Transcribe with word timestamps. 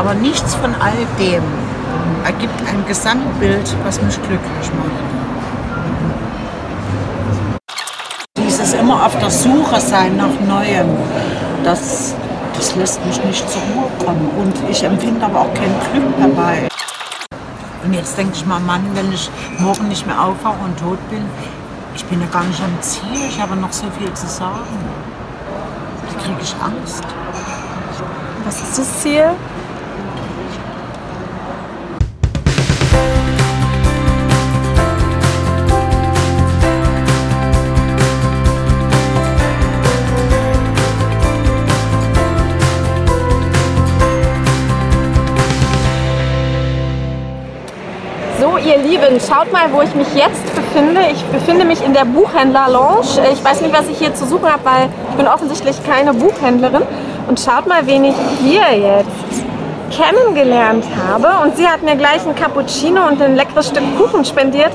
Aber 0.00 0.14
nichts 0.14 0.54
von 0.54 0.74
all 0.80 0.96
dem 1.18 1.42
ergibt 2.24 2.58
ein 2.66 2.82
Gesamtbild, 2.86 3.76
was 3.84 4.00
mich 4.00 4.16
glücklich 4.22 4.70
macht. 4.78 4.90
Dieses 8.38 8.72
immer 8.72 9.04
auf 9.04 9.14
der 9.18 9.28
Suche 9.28 9.78
sein 9.78 10.16
nach 10.16 10.32
Neuem, 10.48 10.88
das, 11.64 12.14
das 12.54 12.76
lässt 12.76 13.04
mich 13.04 13.22
nicht 13.24 13.46
zur 13.50 13.60
Ruhe 13.60 13.90
kommen. 14.02 14.30
Und 14.38 14.70
ich 14.70 14.82
empfinde 14.82 15.26
aber 15.26 15.40
auch 15.40 15.52
kein 15.52 15.74
Glück 15.92 16.14
dabei. 16.18 16.68
Und 17.84 17.92
jetzt 17.92 18.16
denke 18.16 18.32
ich 18.34 18.46
mal, 18.46 18.58
Mann, 18.58 18.82
wenn 18.94 19.12
ich 19.12 19.30
morgen 19.58 19.88
nicht 19.88 20.06
mehr 20.06 20.18
aufwache 20.18 20.64
und 20.64 20.78
tot 20.78 21.10
bin, 21.10 21.26
ich 21.94 22.06
bin 22.06 22.22
ja 22.22 22.26
gar 22.28 22.44
nicht 22.44 22.62
am 22.62 22.80
Ziel, 22.80 23.28
ich 23.28 23.38
habe 23.38 23.54
noch 23.54 23.72
so 23.74 23.84
viel 23.98 24.10
zu 24.14 24.26
sagen. 24.26 24.78
Da 26.08 26.22
kriege 26.22 26.40
ich 26.40 26.54
Angst. 26.64 27.04
Was 28.46 28.62
ist 28.62 28.78
das 28.78 29.00
Ziel? 29.00 29.34
Lieben, 49.00 49.20
schaut 49.20 49.52
mal, 49.52 49.72
wo 49.72 49.82
ich 49.82 49.94
mich 49.94 50.08
jetzt 50.14 50.54
befinde. 50.54 51.00
Ich 51.12 51.22
befinde 51.26 51.64
mich 51.64 51.82
in 51.84 51.94
der 51.94 52.04
Buchhändler-Lounge. 52.04 53.26
Ich 53.32 53.44
weiß 53.44 53.60
nicht, 53.62 53.72
was 53.72 53.88
ich 53.88 53.98
hier 53.98 54.14
zu 54.14 54.26
suchen 54.26 54.50
habe, 54.50 54.64
weil 54.64 54.88
ich 55.10 55.16
bin 55.16 55.26
offensichtlich 55.26 55.76
keine 55.84 56.12
Buchhändlerin. 56.12 56.82
Und 57.28 57.40
schaut 57.40 57.66
mal, 57.66 57.86
wen 57.86 58.04
ich 58.04 58.14
hier 58.42 58.62
jetzt 58.76 59.44
kennengelernt 59.90 60.84
habe. 61.08 61.28
Und 61.42 61.56
sie 61.56 61.66
hat 61.66 61.82
mir 61.82 61.96
gleich 61.96 62.26
ein 62.26 62.34
Cappuccino 62.34 63.06
und 63.08 63.20
ein 63.22 63.36
leckeres 63.36 63.68
Stück 63.68 63.82
Kuchen 63.98 64.24
spendiert. 64.24 64.70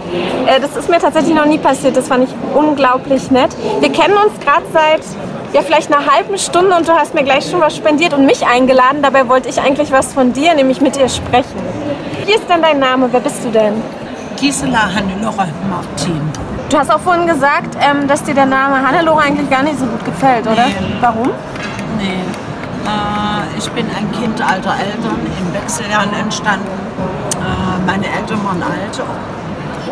Äh, 0.47 0.59
Das 0.59 0.75
ist 0.75 0.89
mir 0.89 0.99
tatsächlich 0.99 1.36
noch 1.36 1.45
nie 1.45 1.58
passiert. 1.58 1.95
Das 1.95 2.08
fand 2.08 2.25
ich 2.27 2.36
unglaublich 2.53 3.31
nett. 3.31 3.52
Wir 3.80 3.92
kennen 3.92 4.16
uns 4.16 4.39
gerade 4.44 4.64
seit 4.73 5.02
ja, 5.53 5.61
vielleicht 5.61 5.94
einer 5.94 6.05
halben 6.11 6.38
Stunde 6.38 6.75
und 6.75 6.88
du 6.88 6.92
hast 6.94 7.14
mir 7.14 7.23
gleich 7.23 7.49
schon 7.49 7.61
was 7.61 7.75
spendiert 7.75 8.14
und 8.14 8.25
mich 8.25 8.45
eingeladen. 8.45 9.02
Dabei 9.02 9.27
wollte 9.30 9.47
ich 9.49 9.61
eigentlich 9.61 9.92
was 9.92 10.14
von 10.14 10.33
dir, 10.33 10.53
nämlich 10.53 10.81
mit 10.81 10.95
dir 10.95 11.08
sprechen. 11.08 11.59
Wie 12.25 12.33
ist 12.33 12.49
denn 12.49 12.61
dein 12.61 12.80
Name? 12.80 13.08
Wer 13.11 13.19
bist 13.21 13.44
du 13.45 13.49
denn? 13.49 13.81
Gisela 14.36 14.94
Hannelore 14.94 15.47
Martin. 15.69 16.22
Du 16.69 16.78
hast 16.78 16.91
auch 16.91 17.00
vorhin 17.00 17.28
gesagt, 17.28 17.78
ähm, 17.80 18.08
dass 18.08 18.23
dir 18.23 18.33
der 18.33 18.45
Name 18.45 18.86
Hannelore 18.86 19.22
eigentlich 19.22 19.50
gar 19.50 19.64
nicht 19.64 19.80
so 19.80 19.86
gut 19.86 20.03
gefällt, 20.03 20.45
oder? 20.45 20.66
Nee. 20.66 20.75
Warum? 21.00 21.30
Nee. 21.97 22.05
Äh, 22.86 23.58
ich 23.58 23.69
bin 23.72 23.86
ein 23.95 24.11
Kind 24.11 24.42
alter 24.42 24.75
Eltern, 24.77 25.17
in 25.39 25.53
Wechseljahren 25.53 26.14
entstanden. 26.14 26.67
Äh, 27.39 27.86
meine 27.86 28.05
Eltern 28.05 28.44
waren 28.44 28.61
alt 28.64 29.02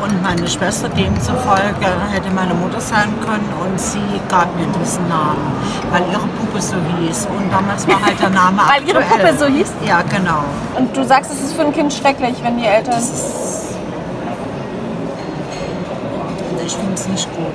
und 0.04 0.22
meine 0.22 0.48
Schwester 0.48 0.90
demzufolge 0.90 1.88
hätte 2.12 2.30
meine 2.32 2.54
Mutter 2.54 2.82
sein 2.82 3.14
können 3.26 3.48
und 3.64 3.80
sie 3.80 4.02
gab 4.28 4.54
mir 4.58 4.66
diesen 4.82 5.08
Namen, 5.08 5.40
weil 5.92 6.02
ihre 6.12 6.28
Puppe 6.28 6.62
so 6.62 6.76
hieß. 6.98 7.28
Und 7.28 7.52
damals 7.52 7.88
war 7.88 8.02
halt 8.04 8.20
der 8.20 8.30
Name 8.42 8.62
Weil 8.68 8.88
ihre 8.88 9.00
aktuell. 9.00 9.34
Puppe 9.34 9.38
so 9.40 9.46
hieß? 9.46 9.72
Ja, 9.86 10.02
genau. 10.02 10.44
Und 10.76 10.96
du 10.96 11.06
sagst, 11.06 11.32
es 11.32 11.42
ist 11.42 11.54
für 11.54 11.62
ein 11.62 11.72
Kind 11.72 11.94
schrecklich, 11.94 12.36
wenn 12.44 12.58
die 12.58 12.66
Eltern... 12.66 13.02
Ich 16.66 16.74
finde 16.74 16.94
es 16.94 17.08
nicht 17.08 17.28
gut. 17.36 17.54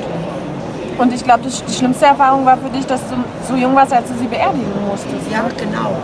Und 0.99 1.13
ich 1.13 1.23
glaube, 1.23 1.41
die 1.45 1.73
schlimmste 1.73 2.07
Erfahrung 2.07 2.45
war 2.45 2.59
für 2.59 2.71
dich, 2.71 2.85
dass 2.87 3.01
du 3.09 3.17
so 3.47 3.55
jung 3.55 3.75
warst, 3.75 3.93
als 3.93 4.09
du 4.09 4.19
sie 4.19 4.27
beerdigen 4.27 4.73
musstest. 4.89 5.31
Ja, 5.31 5.45
genau. 5.57 5.97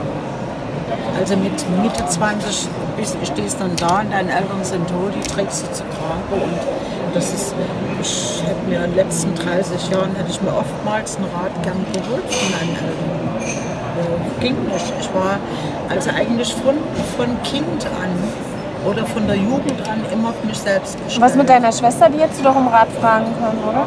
Also 1.19 1.37
mit 1.37 1.53
Mitte 1.83 2.07
20 2.07 2.69
bist, 2.97 3.17
stehst 3.25 3.61
dann 3.61 3.75
da 3.77 4.01
und 4.01 4.13
deine 4.13 4.31
Eltern 4.31 4.63
sind 4.63 4.89
tot, 4.89 5.13
die 5.15 5.29
trägst 5.29 5.63
du 5.63 5.73
zu 5.73 5.83
Grabe 5.85 6.43
und 6.43 6.59
das 7.15 7.33
ist, 7.33 7.55
ich 8.01 8.43
hätte 8.45 8.69
mir 8.69 8.85
in 8.85 8.91
den 8.91 8.97
letzten 8.97 9.35
30 9.35 9.91
Jahren, 9.91 10.15
hätte 10.17 10.31
ich 10.31 10.43
mir 10.43 10.55
oftmals 10.55 11.17
einen 11.17 11.27
Rat 11.27 11.53
gern 11.63 11.85
geholt 11.93 12.25
von 12.33 12.51
meinen 12.53 12.77
Eltern. 12.77 13.25
Äh, 13.97 14.41
ging 14.41 14.57
nicht. 14.65 14.93
Ich 15.01 15.15
war 15.15 15.39
also 15.89 16.11
eigentlich 16.11 16.53
von, 16.55 16.75
von 17.17 17.43
Kind 17.43 17.87
an 17.87 18.11
oder 18.85 19.05
von 19.07 19.27
der 19.27 19.37
Jugend 19.37 19.81
an 19.89 20.01
immer 20.13 20.31
auf 20.31 20.45
mich 20.45 20.59
selbst 20.59 20.97
gestellt. 21.05 21.23
Was 21.25 21.35
mit 21.35 21.49
deiner 21.49 21.73
Schwester, 21.73 22.09
die 22.09 22.21
hättest 22.21 22.41
du 22.41 22.45
doch 22.45 22.57
um 22.57 22.69
Rat 22.69 22.89
fragen 23.01 23.27
können, 23.41 23.63
oder? 23.69 23.87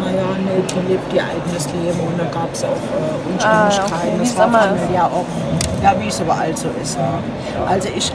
Naja, 0.00 0.26
nee, 0.44 0.62
die 0.68 0.92
lebt 0.92 1.12
ihr 1.12 1.22
eigenes 1.22 1.66
Leben 1.72 2.00
und 2.00 2.18
da 2.18 2.24
gab 2.24 2.52
es 2.52 2.64
auch 2.64 2.68
äh, 2.68 3.32
Unstimmigkeiten. 3.32 3.44
Ah, 3.44 3.68
okay. 3.68 4.12
Das 4.20 4.38
war 4.38 4.46
ist. 4.46 4.56
familiär 4.56 5.04
auch, 5.04 5.82
ja, 5.82 5.94
wie 6.00 6.08
es 6.08 6.20
überall 6.20 6.56
so 6.56 6.68
ist. 6.80 6.96
Ja. 6.96 7.18
Also 7.68 7.88
ich 7.94 8.12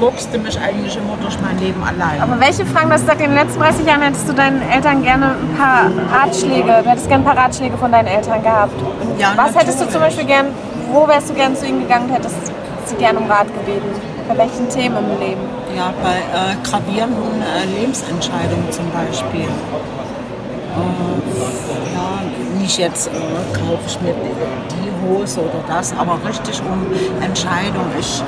boxte 0.00 0.38
mich 0.38 0.58
eigentlich 0.58 0.96
immer 0.96 1.16
durch 1.20 1.36
mein 1.40 1.58
Leben 1.58 1.82
allein. 1.82 2.20
Aber 2.20 2.40
welche 2.40 2.64
Fragen, 2.64 2.88
du 2.88 2.94
hast 2.94 3.02
gesagt, 3.02 3.20
in 3.20 3.30
den 3.30 3.38
letzten 3.38 3.60
30 3.60 3.86
Jahren 3.86 4.02
hättest 4.02 4.28
du 4.28 4.32
deinen 4.32 4.62
Eltern 4.62 5.02
gerne 5.02 5.26
ein 5.26 5.56
paar 5.58 5.90
Ratschläge, 6.20 6.82
du 6.82 6.90
hättest 6.90 7.08
gerne 7.08 7.24
ein 7.28 7.34
paar 7.34 7.44
Ratschläge 7.44 7.76
von 7.76 7.92
deinen 7.92 8.06
Eltern 8.06 8.42
gehabt. 8.42 8.72
Ja, 9.18 9.32
was 9.36 9.54
hättest 9.54 9.80
du 9.80 9.84
zum 9.88 10.00
natürlich. 10.00 10.16
Beispiel 10.16 10.26
gern, 10.26 10.46
wo 10.92 11.06
wärst 11.06 11.30
du 11.30 11.34
gern 11.34 11.54
zu 11.56 11.66
ihnen 11.66 11.80
gegangen 11.80 12.08
und 12.08 12.14
hättest 12.14 12.36
sie 12.86 12.94
gern 12.96 13.16
um 13.16 13.30
Rat 13.30 13.46
gebeten? 13.46 14.15
Bei 14.28 14.38
welchen 14.38 14.68
Themen 14.68 14.96
im 14.96 15.20
Leben? 15.20 15.56
ja, 15.76 15.92
bei 16.02 16.16
äh, 16.16 16.56
gravierenden 16.64 17.42
äh, 17.42 17.66
Lebensentscheidungen 17.78 18.70
zum 18.72 18.90
Beispiel. 18.90 19.42
Äh, 19.42 19.48
ja, 21.94 22.20
nicht 22.58 22.78
jetzt 22.78 23.08
äh, 23.08 23.10
kaufe 23.52 23.82
ich 23.86 24.00
mir 24.00 24.14
die 24.14 24.90
Hose 25.06 25.40
oder 25.40 25.62
das, 25.68 25.92
aber 25.96 26.18
richtig 26.26 26.60
um 26.62 26.86
Entscheidungen. 27.22 27.92
Ich 28.00 28.22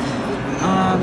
ähm, 0.62 1.00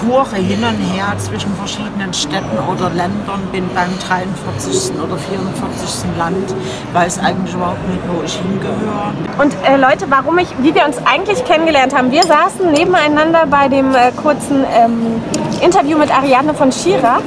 toure 0.00 0.36
hin 0.36 0.64
und 0.64 0.78
her 0.94 1.14
zwischen 1.18 1.54
verschiedenen 1.56 2.12
Städten 2.12 2.56
oder 2.70 2.90
Ländern, 2.90 3.40
bin 3.52 3.68
beim 3.74 3.90
43. 3.98 4.92
oder 4.98 5.16
44. 5.16 6.10
Land, 6.18 6.54
weiß 6.92 7.18
eigentlich 7.18 7.54
überhaupt 7.54 7.86
nicht, 7.88 8.00
wo 8.08 8.22
ich 8.22 8.34
hingehöre. 8.34 9.12
Und 9.38 9.54
äh, 9.64 9.76
Leute, 9.76 10.06
warum 10.08 10.38
ich, 10.38 10.48
wie 10.58 10.74
wir 10.74 10.84
uns 10.86 10.96
eigentlich 11.04 11.44
kennengelernt 11.44 11.96
haben, 11.96 12.10
wir 12.10 12.22
saßen 12.22 12.70
nebeneinander 12.70 13.46
bei 13.46 13.68
dem 13.68 13.94
äh, 13.94 14.10
kurzen 14.22 14.64
ähm, 14.74 15.22
Interview 15.60 15.98
mit 15.98 16.14
Ariadne 16.14 16.54
von 16.54 16.72
Schira. 16.72 17.20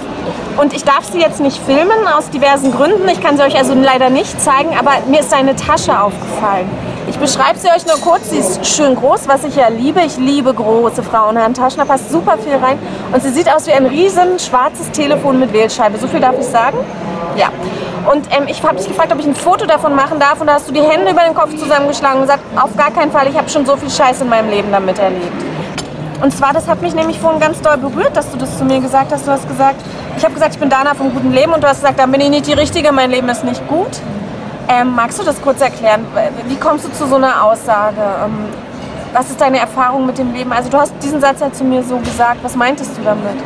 Und 0.57 0.73
ich 0.73 0.83
darf 0.83 1.03
sie 1.12 1.19
jetzt 1.19 1.39
nicht 1.39 1.57
filmen, 1.57 2.07
aus 2.16 2.29
diversen 2.29 2.72
Gründen. 2.72 3.07
Ich 3.09 3.22
kann 3.22 3.38
sie 3.38 3.44
euch 3.44 3.57
also 3.57 3.73
leider 3.73 4.09
nicht 4.09 4.39
zeigen, 4.39 4.78
aber 4.78 4.91
mir 5.09 5.19
ist 5.19 5.31
seine 5.31 5.56
Tasche 5.56 6.00
aufgefallen. 6.00 6.69
Ich 7.07 7.17
beschreibe 7.17 7.59
sie 7.59 7.67
euch 7.67 7.85
nur 7.85 7.99
kurz. 7.99 8.29
Sie 8.29 8.37
ist 8.37 8.65
schön 8.65 8.95
groß, 8.95 9.27
was 9.27 9.43
ich 9.43 9.55
ja 9.55 9.67
liebe. 9.67 10.01
Ich 10.01 10.17
liebe 10.17 10.53
große 10.53 11.03
Frauenhandtaschen. 11.03 11.77
Da 11.79 11.85
passt 11.85 12.09
super 12.09 12.37
viel 12.37 12.55
rein. 12.55 12.79
Und 13.11 13.21
sie 13.21 13.29
sieht 13.29 13.53
aus 13.53 13.67
wie 13.67 13.73
ein 13.73 13.85
riesen 13.85 14.39
schwarzes 14.39 14.89
Telefon 14.91 15.39
mit 15.39 15.51
Wählscheibe. 15.53 15.97
So 15.97 16.07
viel 16.07 16.19
darf 16.19 16.35
ich 16.39 16.45
sagen? 16.45 16.77
Ja. 17.35 17.49
Und 18.11 18.27
ähm, 18.35 18.47
ich 18.47 18.61
habe 18.63 18.75
dich 18.75 18.87
gefragt, 18.87 19.11
ob 19.11 19.19
ich 19.19 19.25
ein 19.25 19.35
Foto 19.35 19.65
davon 19.65 19.95
machen 19.95 20.19
darf. 20.19 20.39
Und 20.39 20.47
da 20.47 20.53
hast 20.53 20.67
du 20.67 20.73
die 20.73 20.81
Hände 20.81 21.11
über 21.11 21.23
den 21.23 21.33
Kopf 21.33 21.55
zusammengeschlagen 21.57 22.17
und 22.17 22.23
gesagt, 22.23 22.43
auf 22.55 22.75
gar 22.75 22.91
keinen 22.91 23.11
Fall, 23.11 23.27
ich 23.27 23.37
habe 23.37 23.49
schon 23.49 23.65
so 23.65 23.75
viel 23.75 23.89
Scheiß 23.89 24.21
in 24.21 24.29
meinem 24.29 24.49
Leben 24.49 24.71
damit 24.71 24.99
erlebt. 24.99 25.43
Und 26.21 26.31
zwar, 26.31 26.53
das 26.53 26.67
hat 26.67 26.81
mich 26.81 26.95
nämlich 26.95 27.19
vorhin 27.19 27.41
ganz 27.41 27.59
doll 27.61 27.77
berührt, 27.77 28.15
dass 28.15 28.31
du 28.31 28.37
das 28.37 28.57
zu 28.57 28.63
mir 28.63 28.79
gesagt 28.79 29.11
hast. 29.11 29.27
Du 29.27 29.31
hast 29.31 29.47
gesagt, 29.47 29.75
ich 30.15 30.23
habe 30.23 30.33
gesagt, 30.33 30.53
ich 30.53 30.59
bin 30.59 30.69
Dana 30.69 30.93
vom 30.93 31.13
guten 31.13 31.33
Leben 31.33 31.51
und 31.51 31.61
du 31.61 31.67
hast 31.67 31.81
gesagt, 31.81 31.99
dann 31.99 32.11
bin 32.11 32.21
ich 32.21 32.29
nicht 32.29 32.47
die 32.47 32.53
Richtige, 32.53 32.91
mein 32.93 33.11
Leben 33.11 33.27
ist 33.27 33.43
nicht 33.43 33.67
gut. 33.67 33.89
Ähm, 34.68 34.96
magst 34.96 35.19
du 35.19 35.24
das 35.24 35.41
kurz 35.41 35.62
erklären? 35.62 36.06
Wie 36.47 36.56
kommst 36.56 36.85
du 36.85 36.91
zu 36.91 37.06
so 37.06 37.16
einer 37.16 37.44
Aussage? 37.44 38.01
Ähm, 38.24 38.46
was 39.13 39.29
ist 39.29 39.40
deine 39.40 39.59
Erfahrung 39.59 40.06
mit 40.06 40.18
dem 40.18 40.34
Leben? 40.34 40.51
Also 40.51 40.69
du 40.69 40.78
hast 40.78 40.94
diesen 41.01 41.22
Satz 41.22 41.40
ja 41.40 41.51
zu 41.51 41.63
mir 41.63 41.84
so 41.84 41.97
gesagt. 41.97 42.44
Was 42.44 42.56
meintest 42.56 42.97
du 42.97 43.03
damit? 43.03 43.38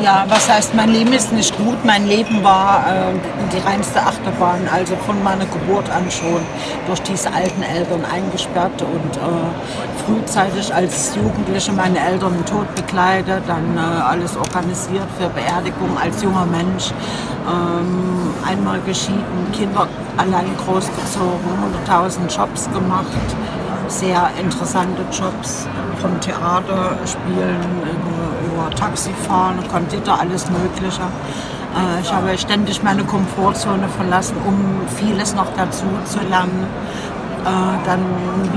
Ja, 0.00 0.24
was 0.28 0.48
heißt, 0.48 0.74
mein 0.74 0.90
Leben 0.90 1.12
ist 1.12 1.32
nicht 1.32 1.56
gut. 1.58 1.84
Mein 1.84 2.06
Leben 2.06 2.42
war 2.42 2.84
äh, 2.86 3.12
die 3.52 3.58
reinste 3.58 4.00
Achterbahn, 4.00 4.66
also 4.72 4.96
von 4.96 5.22
meiner 5.22 5.44
Geburt 5.44 5.90
an 5.90 6.10
schon 6.10 6.40
durch 6.86 7.02
diese 7.02 7.32
alten 7.32 7.62
Eltern 7.62 8.04
eingesperrt 8.04 8.80
und 8.80 9.16
äh, 9.16 10.04
frühzeitig 10.06 10.74
als 10.74 11.14
Jugendliche 11.14 11.72
meine 11.72 11.98
Eltern 11.98 12.34
im 12.34 12.46
Tod 12.46 12.74
begleitet, 12.74 13.42
dann 13.46 13.76
äh, 13.76 13.80
alles 13.80 14.36
organisiert 14.36 15.06
für 15.18 15.28
Beerdigung 15.28 15.96
als 16.00 16.22
junger 16.22 16.46
Mensch. 16.46 16.92
Ähm, 17.46 18.32
einmal 18.48 18.80
geschieden, 18.80 19.52
Kinder 19.52 19.86
allein 20.16 20.46
großgezogen, 20.64 21.50
100.000 21.86 22.34
Jobs 22.34 22.70
gemacht 22.72 23.06
sehr 23.88 24.30
interessante 24.40 25.02
Jobs, 25.12 25.68
vom 26.00 26.18
Theater 26.20 26.96
spielen 27.04 27.60
über, 28.62 28.74
Taxifahren, 28.74 29.56
Konditor, 29.70 30.18
alles 30.20 30.46
Mögliche. 30.50 31.02
Äh, 31.02 32.00
Ich 32.02 32.12
habe 32.12 32.36
ständig 32.38 32.82
meine 32.82 33.04
Komfortzone 33.04 33.88
verlassen, 33.96 34.36
um 34.46 34.56
vieles 34.96 35.34
noch 35.34 35.46
dazu 35.56 35.84
zu 36.04 36.18
lernen. 36.28 36.66
Äh, 37.44 37.86
Dann 37.86 38.00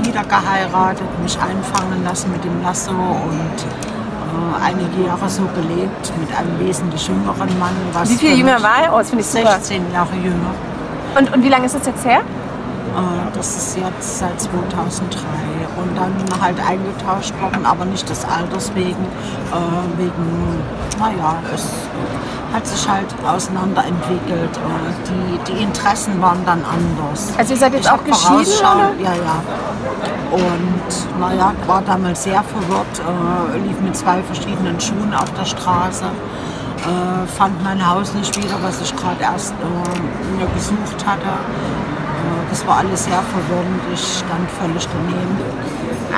wieder 0.04 0.22
geheiratet, 0.24 1.06
mich 1.22 1.36
einfangen 1.40 2.04
lassen 2.04 2.30
mit 2.32 2.44
dem 2.44 2.62
Lasso 2.62 2.90
und 2.92 3.56
äh, 3.58 4.64
einige 4.64 5.06
Jahre 5.06 5.28
so 5.28 5.42
gelebt 5.54 6.12
mit 6.20 6.28
einem 6.38 6.58
wesentlich 6.60 7.06
jüngeren 7.08 7.58
Mann. 7.58 7.74
Was 7.92 8.10
Wie 8.10 8.14
viel 8.16 8.38
jünger 8.38 8.62
war 8.62 8.82
er? 8.84 8.94
Oh, 8.94 8.98
das 8.98 9.08
finde 9.10 9.22
ich 9.24 9.30
super. 9.30 9.52
16 9.58 9.92
Jahre 9.92 10.14
jünger. 10.22 10.52
Und, 11.18 11.32
und 11.34 11.42
wie 11.42 11.48
lange 11.48 11.66
ist 11.66 11.74
das 11.74 11.86
jetzt 11.86 12.04
her? 12.04 12.20
Äh, 12.96 13.36
Das 13.36 13.56
ist 13.56 13.76
jetzt 13.76 14.18
seit 14.18 14.40
2003 14.40 15.20
und 15.76 15.94
dann 15.96 16.12
halt 16.40 16.56
eingetauscht 16.66 17.34
worden, 17.40 17.66
aber 17.66 17.84
nicht 17.84 18.08
des 18.08 18.24
Alters 18.24 18.74
wegen, 18.74 19.04
äh, 19.52 19.98
wegen, 19.98 20.62
naja, 20.98 21.36
es 21.54 21.64
hat 22.54 22.66
sich 22.66 22.88
halt 22.88 23.06
auseinanderentwickelt. 23.26 24.56
Äh, 24.56 24.60
die, 25.08 25.52
die 25.52 25.62
Interessen 25.62 26.20
waren 26.22 26.42
dann 26.46 26.62
anders. 26.64 27.32
Also 27.36 27.52
ihr 27.52 27.58
seid 27.58 27.74
jetzt 27.74 27.84
Ich 27.86 27.90
auch 27.90 28.02
geschieden, 28.02 28.58
oder? 28.60 28.90
Ja, 29.02 29.12
ja. 29.12 29.36
Und 30.32 31.20
naja, 31.20 31.52
war 31.66 31.82
damals 31.82 32.24
sehr 32.24 32.42
verwirrt, 32.42 33.00
lief 33.62 33.78
mit 33.80 33.96
zwei 33.96 34.22
verschiedenen 34.22 34.78
Schuhen 34.80 35.14
auf 35.14 35.32
der 35.38 35.44
Straße, 35.44 36.04
äh, 36.04 37.26
fand 37.28 37.62
mein 37.62 37.80
Haus 37.88 38.12
nicht 38.14 38.36
wieder, 38.36 38.56
was 38.62 38.80
ich 38.80 38.94
gerade 38.96 39.22
erst 39.22 39.52
äh, 39.52 40.36
mir 40.36 40.46
gesucht 40.54 41.06
hatte. 41.06 41.30
Äh, 42.26 42.50
das 42.50 42.66
war 42.66 42.78
alles 42.78 43.04
sehr 43.04 43.22
verwirrend, 43.34 43.80
ich 43.92 44.00
stand 44.18 44.50
völlig 44.60 44.88
daneben. 44.88 45.38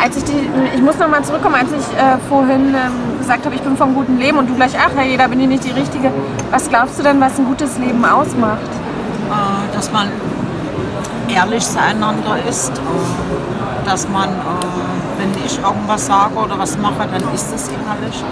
Als 0.01 0.17
ich 0.17 0.25
die, 0.25 0.49
ich 0.75 0.83
muss 0.83 0.99
noch 0.99 1.09
mal 1.09 1.23
zurückkommen, 1.25 1.57
als 1.57 1.71
ich 1.71 1.99
äh, 1.99 2.19
vorhin 2.29 2.75
ähm, 2.75 3.19
gesagt 3.19 3.45
habe, 3.45 3.55
ich 3.55 3.63
bin 3.63 3.77
vom 3.77 3.95
guten 3.95 4.19
Leben 4.19 4.39
und 4.39 4.49
du 4.49 4.55
gleich, 4.55 4.73
ach 4.79 4.91
hey, 4.97 5.17
da 5.17 5.27
bin 5.27 5.41
ich 5.41 5.49
nicht 5.49 5.65
die 5.65 5.73
Richtige. 5.73 6.11
Was 6.51 6.69
glaubst 6.69 6.99
du 6.99 7.03
denn, 7.03 7.21
was 7.21 7.39
ein 7.39 7.47
gutes 7.47 7.79
Leben 7.79 8.05
ausmacht? 8.05 8.71
äh, 9.29 9.75
dass 9.75 9.93
man 9.93 10.09
ehrlich 11.29 11.65
zueinander 11.67 12.39
ist, 12.49 12.71
äh, 12.71 13.85
dass 13.85 14.09
man, 14.09 14.29
äh, 14.29 15.19
wenn 15.19 15.31
ich 15.45 15.59
irgendwas 15.59 16.07
sage 16.07 16.35
oder 16.35 16.59
was 16.59 16.77
mache, 16.79 17.07
dann 17.11 17.35
ist 17.35 17.53
es 17.55 17.69
ehrlich. 17.69 18.25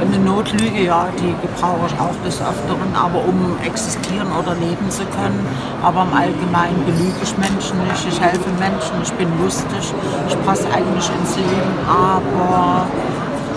Eine 0.00 0.18
Notlüge, 0.18 0.84
ja, 0.84 1.08
die 1.18 1.34
gebrauche 1.42 1.86
ich 1.88 2.00
auch 2.00 2.14
des 2.24 2.40
Öfteren, 2.40 2.94
aber 2.94 3.18
um 3.18 3.56
existieren 3.64 4.28
oder 4.38 4.54
leben 4.54 4.88
zu 4.90 5.02
können. 5.06 5.44
Aber 5.82 6.02
im 6.02 6.14
Allgemeinen 6.14 6.84
belüge 6.86 7.18
ich 7.22 7.36
Menschen 7.36 7.82
nicht, 7.88 8.06
ich 8.06 8.20
helfe 8.20 8.50
Menschen, 8.58 8.94
ich 9.02 9.12
bin 9.14 9.28
lustig, 9.42 9.92
ich 10.28 10.44
passe 10.46 10.66
eigentlich 10.72 11.10
ins 11.18 11.36
Leben, 11.36 11.74
aber 11.88 12.86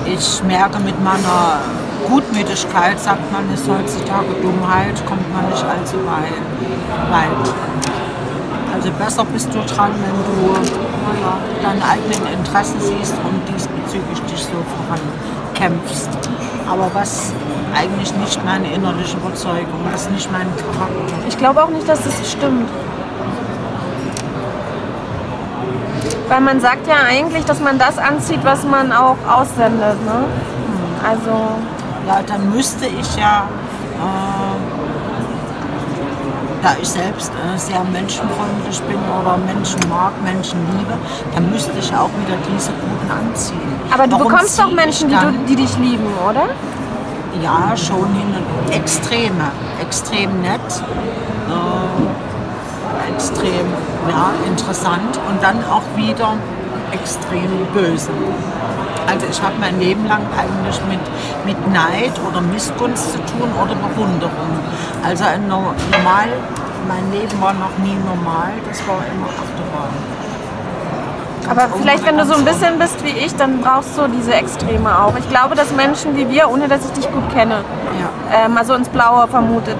ich 0.05 0.43
merke 0.43 0.79
mit 0.79 0.97
meiner 1.03 1.61
Gutmütigkeit, 2.09 2.99
sagt 2.99 3.31
man, 3.31 3.45
ist 3.53 3.69
heutzutage 3.69 4.33
Dummheit, 4.41 4.97
kommt 5.05 5.31
man 5.33 5.47
nicht 5.49 5.63
allzu 5.63 5.97
weit. 6.05 6.41
Also 8.73 8.89
besser 8.97 9.25
bist 9.25 9.53
du 9.53 9.59
dran, 9.59 9.91
wenn 9.93 10.17
du 10.25 10.53
naja, 11.05 11.37
deine 11.61 11.85
eigenen 11.85 12.33
Interessen 12.39 12.79
siehst 12.79 13.13
und 13.23 13.41
diesbezüglich 13.47 14.19
dich 14.21 14.43
so 14.43 14.57
vorankämpfst. 14.73 16.30
Aber 16.71 16.89
was 16.93 17.33
eigentlich 17.75 18.15
nicht 18.15 18.45
meine 18.45 18.71
innerliche 18.71 19.17
Überzeugung, 19.17 19.81
das 19.91 20.03
ist 20.03 20.11
nicht 20.11 20.31
mein 20.31 20.47
Charakter. 20.55 21.27
Ich 21.27 21.37
glaube 21.37 21.61
auch 21.61 21.69
nicht, 21.69 21.87
dass 21.87 22.01
das 22.01 22.31
stimmt. 22.31 22.69
Weil 26.29 26.39
man 26.39 26.61
sagt 26.61 26.87
ja 26.87 26.95
eigentlich, 27.09 27.43
dass 27.43 27.59
man 27.59 27.77
das 27.77 27.97
anzieht, 27.97 28.39
was 28.43 28.63
man 28.63 28.93
auch 28.93 29.17
aussendet. 29.27 29.97
Ne? 30.05 30.23
Also, 31.05 31.57
Ja, 32.07 32.21
dann 32.25 32.49
müsste 32.55 32.87
ich 32.87 33.15
ja, 33.15 33.43
äh, 33.99 34.80
da 36.61 36.75
ich 36.81 36.87
selbst 36.87 37.31
äh, 37.31 37.57
sehr 37.57 37.83
menschenfreundlich 37.83 38.81
bin 38.83 38.99
oder 39.19 39.37
Menschen 39.37 39.79
mag, 39.89 40.13
Menschen 40.23 40.59
liebe, 40.77 40.93
dann 41.33 41.49
müsste 41.51 41.77
ich 41.79 41.93
auch 41.93 42.09
wieder 42.21 42.37
diese 42.53 42.71
Guten 42.71 43.11
anziehen. 43.11 43.59
aber 43.91 44.05
du 44.05 44.13
Warum 44.13 44.27
bekommst 44.27 44.59
doch 44.59 44.71
Menschen, 44.71 45.09
die, 45.09 45.15
du, 45.15 45.31
die 45.49 45.55
dich 45.55 45.77
lieben, 45.77 46.05
oder? 46.29 46.49
Ja, 47.41 47.75
schon 47.75 48.13
hin 48.13 48.35
und 48.35 48.73
extreme, 48.73 49.51
extrem 49.81 50.41
nett, 50.41 50.61
äh, 51.49 53.13
extrem 53.13 53.65
ja, 54.07 54.31
interessant 54.47 55.19
und 55.29 55.41
dann 55.41 55.63
auch 55.65 55.83
wieder 55.95 56.33
extrem 56.91 57.49
böse. 57.73 58.09
Also 59.07 59.25
ich 59.29 59.41
habe 59.41 59.55
mein 59.59 59.79
Leben 59.79 60.07
lang 60.07 60.21
eigentlich 60.37 60.79
mit, 60.87 60.99
mit 61.45 61.73
Neid 61.73 62.13
oder 62.29 62.39
Missgunst 62.41 63.11
zu 63.13 63.17
tun 63.19 63.49
oder 63.61 63.75
Bewunderung. 63.75 64.59
Also 65.03 65.23
ein 65.25 65.47
no- 65.47 65.73
normal, 65.91 66.29
mein 66.87 67.11
Leben 67.11 67.41
war 67.41 67.53
noch 67.53 67.75
nie 67.83 67.97
normal, 68.05 68.51
das 68.69 68.79
war 68.87 68.97
immer 69.11 69.27
Achterbahn. 69.27 69.91
Aber 71.49 71.67
vielleicht, 71.79 72.05
wenn 72.05 72.17
du 72.17 72.25
so 72.25 72.35
ein 72.35 72.45
bisschen 72.45 72.77
bist 72.79 73.03
wie 73.03 73.09
ich, 73.09 73.35
dann 73.35 73.59
brauchst 73.59 73.97
du 73.97 74.07
diese 74.07 74.33
Extreme 74.33 74.87
auch. 75.03 75.13
Ich 75.17 75.27
glaube, 75.27 75.55
dass 75.55 75.71
Menschen 75.75 76.15
wie 76.15 76.29
wir, 76.29 76.49
ohne 76.49 76.67
dass 76.67 76.85
ich 76.85 76.91
dich 76.93 77.11
gut 77.11 77.27
kenne, 77.33 77.55
Ja. 77.99 78.45
ähm, 78.45 78.55
also 78.57 78.73
ins 78.75 78.87
Blaue 78.89 79.27
vermutet, 79.27 79.75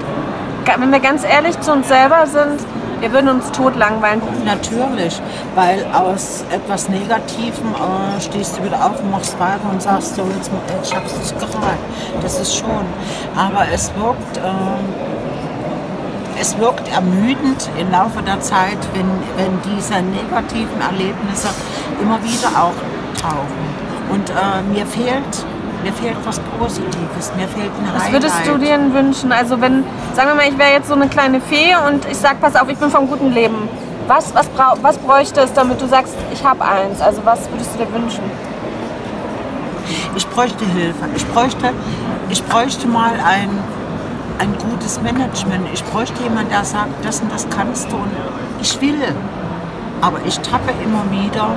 wenn 0.78 0.90
wir 0.92 1.00
ganz 1.00 1.24
ehrlich 1.24 1.58
zu 1.60 1.72
uns 1.72 1.88
selber 1.88 2.26
sind, 2.26 2.60
wir 3.02 3.12
würden 3.12 3.30
uns 3.30 3.50
tot 3.50 3.74
langweilen. 3.76 4.22
Natürlich, 4.44 5.20
weil 5.56 5.84
aus 5.92 6.44
etwas 6.50 6.88
Negativem 6.88 7.74
äh, 7.74 8.20
stehst 8.20 8.56
du 8.56 8.64
wieder 8.64 8.76
auf 8.76 9.00
und 9.02 9.10
machst 9.10 9.38
weiter 9.40 9.68
und 9.70 9.82
sagst 9.82 10.14
so, 10.14 10.22
jetzt, 10.36 10.50
ich 10.84 10.94
hab's 10.94 11.16
nicht 11.16 11.38
gerade. 11.38 11.78
Das 12.22 12.38
ist 12.38 12.56
schon. 12.56 12.86
Aber 13.36 13.66
es 13.74 13.92
wirkt, 13.96 14.38
ähm, 14.38 14.94
es 16.40 16.56
wirkt 16.58 16.88
ermüdend 16.94 17.68
im 17.76 17.90
Laufe 17.90 18.22
der 18.22 18.40
Zeit, 18.40 18.78
wenn, 18.94 19.10
wenn 19.36 19.58
diese 19.76 20.00
negativen 20.00 20.80
Erlebnisse 20.80 21.48
immer 22.00 22.22
wieder 22.22 22.50
auftauchen. 22.50 23.62
Und 24.10 24.30
äh, 24.30 24.62
mir 24.72 24.86
fehlt, 24.86 25.44
mir 25.82 25.92
fehlt 25.92 26.16
was 26.24 26.38
Positives, 26.58 27.32
mir 27.36 27.48
fehlt 27.48 27.70
ein 27.70 27.94
Was 27.94 28.04
Highlight. 28.04 28.12
würdest 28.12 28.46
du 28.46 28.58
dir 28.58 28.76
denn 28.76 28.94
wünschen? 28.94 29.32
Also 29.32 29.60
wenn, 29.60 29.84
sagen 30.14 30.28
wir 30.28 30.34
mal, 30.34 30.48
ich 30.48 30.58
wäre 30.58 30.72
jetzt 30.72 30.88
so 30.88 30.94
eine 30.94 31.08
kleine 31.08 31.40
Fee 31.40 31.74
und 31.88 32.04
ich 32.10 32.16
sag, 32.16 32.40
pass 32.40 32.54
auf, 32.56 32.68
ich 32.68 32.78
bin 32.78 32.90
vom 32.90 33.08
guten 33.08 33.32
Leben. 33.32 33.68
Was, 34.06 34.34
was, 34.34 34.46
brau 34.48 34.74
was 34.82 34.98
bräuchte 34.98 35.40
es, 35.40 35.52
damit 35.52 35.80
du 35.80 35.86
sagst, 35.86 36.14
ich 36.32 36.44
habe 36.44 36.64
eins? 36.64 37.00
Also 37.00 37.20
was 37.24 37.50
würdest 37.50 37.74
du 37.74 37.84
dir 37.84 37.92
wünschen? 37.92 38.22
Ich 40.14 40.26
bräuchte 40.28 40.64
Hilfe. 40.64 41.04
Ich 41.16 41.26
bräuchte, 41.28 41.70
ich 42.28 42.44
bräuchte 42.44 42.86
mal 42.86 43.12
ein, 43.24 43.50
ein 44.38 44.54
gutes 44.58 45.00
Management. 45.02 45.68
Ich 45.72 45.84
bräuchte 45.84 46.22
jemanden, 46.22 46.50
der 46.50 46.64
sagt, 46.64 47.04
das 47.04 47.20
und 47.20 47.32
das 47.32 47.46
kannst 47.48 47.90
du 47.90 47.96
und 47.96 48.10
ich 48.60 48.80
will. 48.80 49.14
Aber 50.00 50.18
ich 50.26 50.38
tappe 50.40 50.72
immer 50.82 51.04
wieder 51.10 51.48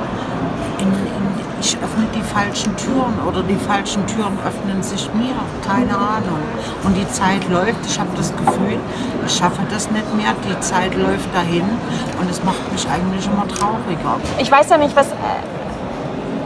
in, 0.79 0.87
in 0.87 1.34
ich 1.65 1.75
öffne 1.77 2.05
die 2.13 2.21
falschen 2.21 2.75
Türen 2.77 3.15
oder 3.27 3.41
die 3.41 3.55
falschen 3.55 4.05
Türen 4.05 4.37
öffnen 4.45 4.83
sich 4.83 5.09
mir. 5.15 5.33
Keine 5.67 5.95
Ahnung. 5.97 6.39
Und 6.83 6.93
die 6.95 7.07
Zeit 7.09 7.49
läuft. 7.49 7.83
Ich 7.87 7.99
habe 7.99 8.09
das 8.15 8.31
Gefühl, 8.35 8.77
ich 9.25 9.35
schaffe 9.35 9.61
das 9.71 9.89
nicht 9.89 10.13
mehr. 10.15 10.33
Die 10.47 10.59
Zeit 10.59 10.93
läuft 10.95 11.33
dahin 11.33 11.63
und 12.21 12.29
es 12.29 12.43
macht 12.43 12.71
mich 12.71 12.85
eigentlich 12.87 13.25
immer 13.25 13.47
trauriger. 13.47 14.19
Ich 14.37 14.51
weiß 14.51 14.69
ja 14.69 14.77
nicht, 14.77 14.95
was. 14.95 15.07
äh, 15.07 15.15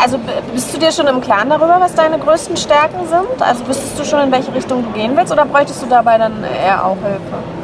Also 0.01 0.17
bist 0.53 0.73
du 0.73 0.79
dir 0.79 0.91
schon 0.93 1.07
im 1.07 1.19
Klaren 1.19 1.49
darüber, 1.49 1.77
was 1.81 1.93
deine 1.93 2.17
größten 2.17 2.55
Stärken 2.55 3.05
sind? 3.05 3.41
Also 3.41 3.67
wüsstest 3.67 3.99
du 3.99 4.05
schon, 4.05 4.21
in 4.21 4.31
welche 4.31 4.53
Richtung 4.53 4.85
du 4.85 4.91
gehen 4.91 5.11
willst 5.17 5.33
oder 5.33 5.43
bräuchtest 5.45 5.81
du 5.81 5.87
dabei 5.87 6.17
dann 6.17 6.41
eher 6.45 6.85
auch 6.85 6.95
Hilfe? 7.03 7.58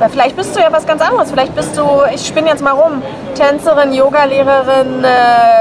Weil 0.00 0.08
vielleicht 0.08 0.34
bist 0.36 0.56
du 0.56 0.60
ja 0.60 0.72
was 0.72 0.86
ganz 0.86 1.02
anderes. 1.02 1.30
Vielleicht 1.30 1.54
bist 1.54 1.76
du, 1.76 1.84
ich 2.12 2.26
spinne 2.26 2.48
jetzt 2.48 2.64
mal 2.64 2.72
rum, 2.72 3.02
Tänzerin, 3.34 3.92
Yogalehrerin, 3.92 5.04
äh, 5.04 5.08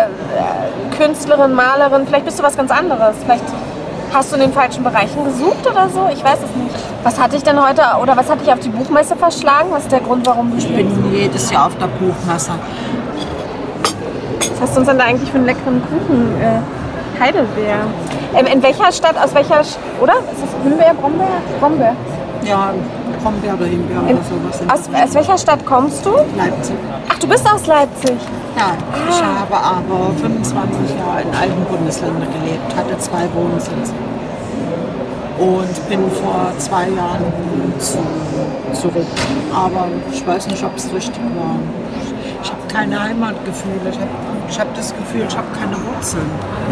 äh, 0.05 0.97
Künstlerin, 0.97 1.53
Malerin. 1.53 2.07
Vielleicht 2.07 2.23
bist 2.25 2.39
du 2.39 2.43
was 2.43 2.55
ganz 2.55 2.71
anderes. 2.71 3.17
Vielleicht 3.23 3.43
hast 4.13 4.31
du 4.31 4.35
in 4.37 4.41
den 4.43 4.53
falschen 4.53 4.81
Bereichen 4.83 5.25
gesucht 5.25 5.67
oder 5.69 5.89
so. 5.89 6.07
Ich 6.11 6.23
weiß 6.23 6.39
es 6.39 6.55
nicht. 6.55 6.73
Was 7.03 7.19
hat 7.19 7.33
dich 7.33 7.43
denn 7.43 7.61
heute 7.61 7.81
oder 8.01 8.15
was 8.15 8.29
hat 8.29 8.39
dich 8.41 8.51
auf 8.51 8.59
die 8.59 8.69
Buchmesse 8.69 9.15
verschlagen? 9.17 9.67
Was 9.71 9.83
ist 9.83 9.91
der 9.91 9.99
Grund, 9.99 10.25
warum 10.25 10.51
du 10.51 10.57
Ich 10.57 10.63
spielst? 10.63 10.95
bin 11.01 11.13
jedes 11.13 11.51
Jahr 11.51 11.67
auf 11.67 11.77
der 11.77 11.87
Buchmesse. 11.87 12.51
Was 14.53 14.61
hast 14.61 14.75
du 14.75 14.79
uns 14.79 14.89
denn 14.89 14.97
da 14.97 15.03
eigentlich 15.05 15.29
für 15.29 15.37
einen 15.37 15.45
leckeren 15.47 15.81
Kuchen? 15.83 16.41
Äh, 16.41 17.21
Heidelbeer. 17.21 17.75
Ähm, 18.35 18.45
in 18.45 18.63
welcher 18.63 18.91
Stadt, 18.93 19.15
aus 19.21 19.35
welcher, 19.35 19.61
oder? 20.01 20.13
Ist 20.13 20.43
das 20.43 20.63
Himbeer, 20.63 20.93
Brombeer? 20.93 21.27
Brombeer. 21.59 21.95
Ja, 22.43 22.73
Brombeer 23.21 23.53
oder 23.55 23.65
Himbeer 23.65 23.99
In, 24.07 24.15
oder 24.17 24.23
sowas. 24.23 24.61
in 24.61 24.71
aus, 24.71 24.79
aus 25.09 25.13
welcher 25.15 25.37
Stadt 25.37 25.65
kommst 25.65 26.05
du? 26.05 26.11
Leipzig. 26.37 26.75
Ach, 27.09 27.19
du 27.19 27.27
bist 27.27 27.45
aus 27.51 27.67
Leipzig. 27.67 28.15
Ja, 28.57 28.71
ich 29.09 29.21
habe 29.23 29.55
aber 29.55 30.11
25 30.21 30.97
Jahre 30.97 31.21
in 31.21 31.35
alten 31.35 31.65
Bundesländern 31.65 32.27
gelebt, 32.31 32.75
hatte 32.75 32.97
zwei 32.97 33.27
Wohnsitze. 33.33 33.93
Und 35.37 35.89
bin 35.89 35.99
vor 36.11 36.51
zwei 36.57 36.89
Jahren 36.89 37.23
zu, 37.79 37.97
zurück. 38.73 39.07
Aber 39.55 39.87
ich 40.11 40.25
weiß 40.27 40.47
nicht, 40.47 40.61
ob 40.63 40.75
es 40.75 40.91
richtig 40.93 41.21
war. 41.37 41.55
Ich 42.43 42.49
habe 42.51 42.61
keine 42.67 43.01
Heimatgefühle. 43.01 43.89
Ich 43.89 43.95
habe 43.97 44.09
ich 44.49 44.59
hab 44.59 44.75
das 44.75 44.93
Gefühl, 44.93 45.25
ich 45.29 45.37
habe 45.37 45.47
keine 45.57 45.77
Wurzeln. 45.77 46.25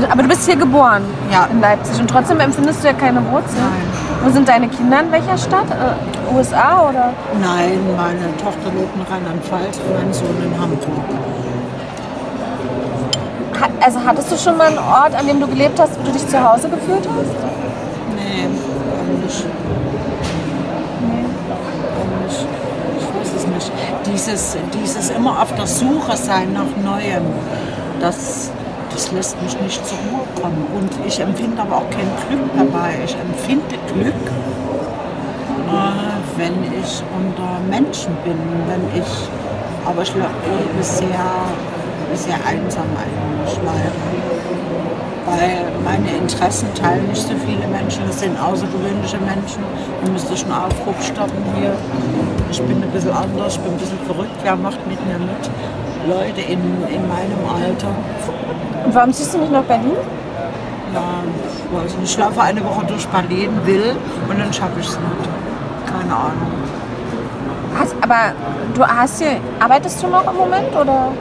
Aber 0.10 0.24
du 0.24 0.28
bist 0.28 0.46
hier 0.46 0.58
geboren. 0.58 1.04
Ja. 1.32 1.48
In 1.52 1.62
Leipzig. 1.62 1.98
Und 2.00 2.10
trotzdem 2.10 2.40
empfindest 2.42 2.84
du 2.84 2.88
ja 2.88 2.94
keine 2.94 3.20
Wurzeln. 3.32 3.56
Nein. 3.62 3.97
Wo 4.28 4.32
sind 4.34 4.46
deine 4.50 4.68
Kinder? 4.68 5.00
In 5.00 5.10
welcher 5.10 5.38
Stadt? 5.38 5.68
Äh, 5.72 6.36
USA 6.36 6.90
oder? 6.90 7.14
Nein, 7.40 7.80
meine 7.96 8.36
Tochter 8.36 8.74
lebt 8.78 8.94
in 8.94 9.02
Rheinland-Pfalz 9.02 9.78
und 9.78 9.94
mein 9.94 10.12
Sohn 10.14 10.36
in 10.44 10.62
Hamburg. 10.62 10.82
Ha, 13.62 13.68
also 13.80 14.00
hattest 14.06 14.30
du 14.30 14.36
schon 14.36 14.58
mal 14.58 14.68
einen 14.68 14.80
Ort, 14.80 15.16
an 15.18 15.28
dem 15.28 15.40
du 15.40 15.48
gelebt 15.48 15.80
hast, 15.80 15.98
wo 15.98 16.04
du 16.04 16.12
dich 16.12 16.28
zu 16.28 16.44
Hause 16.44 16.68
gefühlt 16.68 17.08
hast? 17.08 17.38
Nee, 18.18 18.44
eigentlich. 18.44 19.46
Eigentlich. 21.96 22.46
Ich 23.00 23.08
weiß 23.16 23.34
es 23.34 23.48
nicht. 23.48 23.72
nicht. 23.72 24.08
Dieses, 24.14 24.58
dieses 24.74 25.10
immer 25.12 25.42
auf 25.42 25.54
der 25.56 25.68
Suche 25.68 26.18
sein 26.18 26.52
nach 26.52 26.76
Neuem, 26.84 27.24
das, 28.02 28.52
das 28.98 29.12
lässt 29.12 29.40
mich 29.44 29.56
nicht 29.62 29.86
zur 29.86 29.98
Ruhe 30.10 30.26
kommen. 30.42 30.66
Und 30.76 30.90
ich 31.06 31.20
empfinde 31.20 31.62
aber 31.62 31.78
auch 31.78 31.90
kein 31.92 32.10
Glück 32.28 32.50
dabei. 32.58 32.98
Ich 33.06 33.16
empfinde 33.16 33.78
Glück, 33.94 34.26
äh, 35.70 36.40
wenn 36.40 36.64
ich 36.82 37.04
unter 37.16 37.60
Menschen 37.70 38.18
bin, 38.26 38.40
wenn 38.66 39.00
ich, 39.00 39.08
aber 39.86 40.02
ich 40.02 40.14
lebe 40.16 40.82
sehr, 40.82 41.30
sehr 42.16 42.38
einsam 42.48 42.88
eigentlich 42.98 43.60
leider 43.64 43.92
weil 45.28 45.60
meine 45.84 46.10
Interessen 46.20 46.74
teilen 46.74 47.06
nicht 47.10 47.22
so 47.22 47.34
viele 47.46 47.68
Menschen. 47.68 48.02
Das 48.08 48.22
sind 48.22 48.40
außergewöhnliche 48.40 49.18
Menschen. 49.18 49.62
Da 50.02 50.10
müsste 50.10 50.34
einen 50.34 50.54
Aufruf 50.54 50.96
starten 51.04 51.44
hier. 51.60 51.74
Ich 52.50 52.62
bin 52.62 52.82
ein 52.82 52.90
bisschen 52.92 53.12
anders, 53.12 53.56
ich 53.56 53.60
bin 53.60 53.74
ein 53.74 53.78
bisschen 53.78 54.00
verrückt. 54.06 54.32
Wer 54.42 54.56
macht 54.56 54.80
mit 54.88 55.06
mir 55.06 55.20
mit? 55.20 55.50
Leute 56.08 56.42
in, 56.42 56.60
in 56.90 57.08
meinem 57.08 57.42
Alter. 57.54 57.88
Und 58.86 58.96
warum 58.96 59.14
ziehst 59.14 59.34
du 59.34 59.40
nicht 59.40 59.52
nach 59.52 59.64
Berlin? 59.64 59.94
Ja, 60.94 61.02
ich 61.54 61.84
weiß 61.84 61.98
nicht. 61.98 62.12
Ich 62.12 62.18
laufe 62.18 62.42
eine 62.42 62.64
Woche 62.64 62.86
durch 62.86 63.06
Berlin, 63.08 63.50
will 63.66 63.96
und 64.30 64.40
dann 64.40 64.52
schaffe 64.54 64.80
ich 64.80 64.88
es 64.88 64.94
nicht. 64.98 65.30
Keine 65.86 66.14
Ahnung. 66.16 66.52
Hast, 67.78 67.96
aber 68.02 68.34
du 68.74 68.86
hast 68.86 69.22
hier, 69.22 69.38
arbeitest 69.60 70.02
du 70.02 70.08
noch 70.08 70.26
im 70.32 70.38
Moment 70.38 70.74
oder 70.76 71.12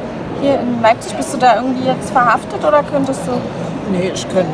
hier 0.40 0.60
in 0.60 0.80
Leipzig 0.82 1.14
bist 1.16 1.34
du 1.34 1.38
da 1.38 1.56
irgendwie 1.56 1.84
jetzt 1.86 2.10
verhaftet 2.10 2.64
oder 2.64 2.82
könntest 2.82 3.20
du? 3.26 3.32
Nee, 3.90 4.10
ich 4.14 4.26
könnte. 4.28 4.46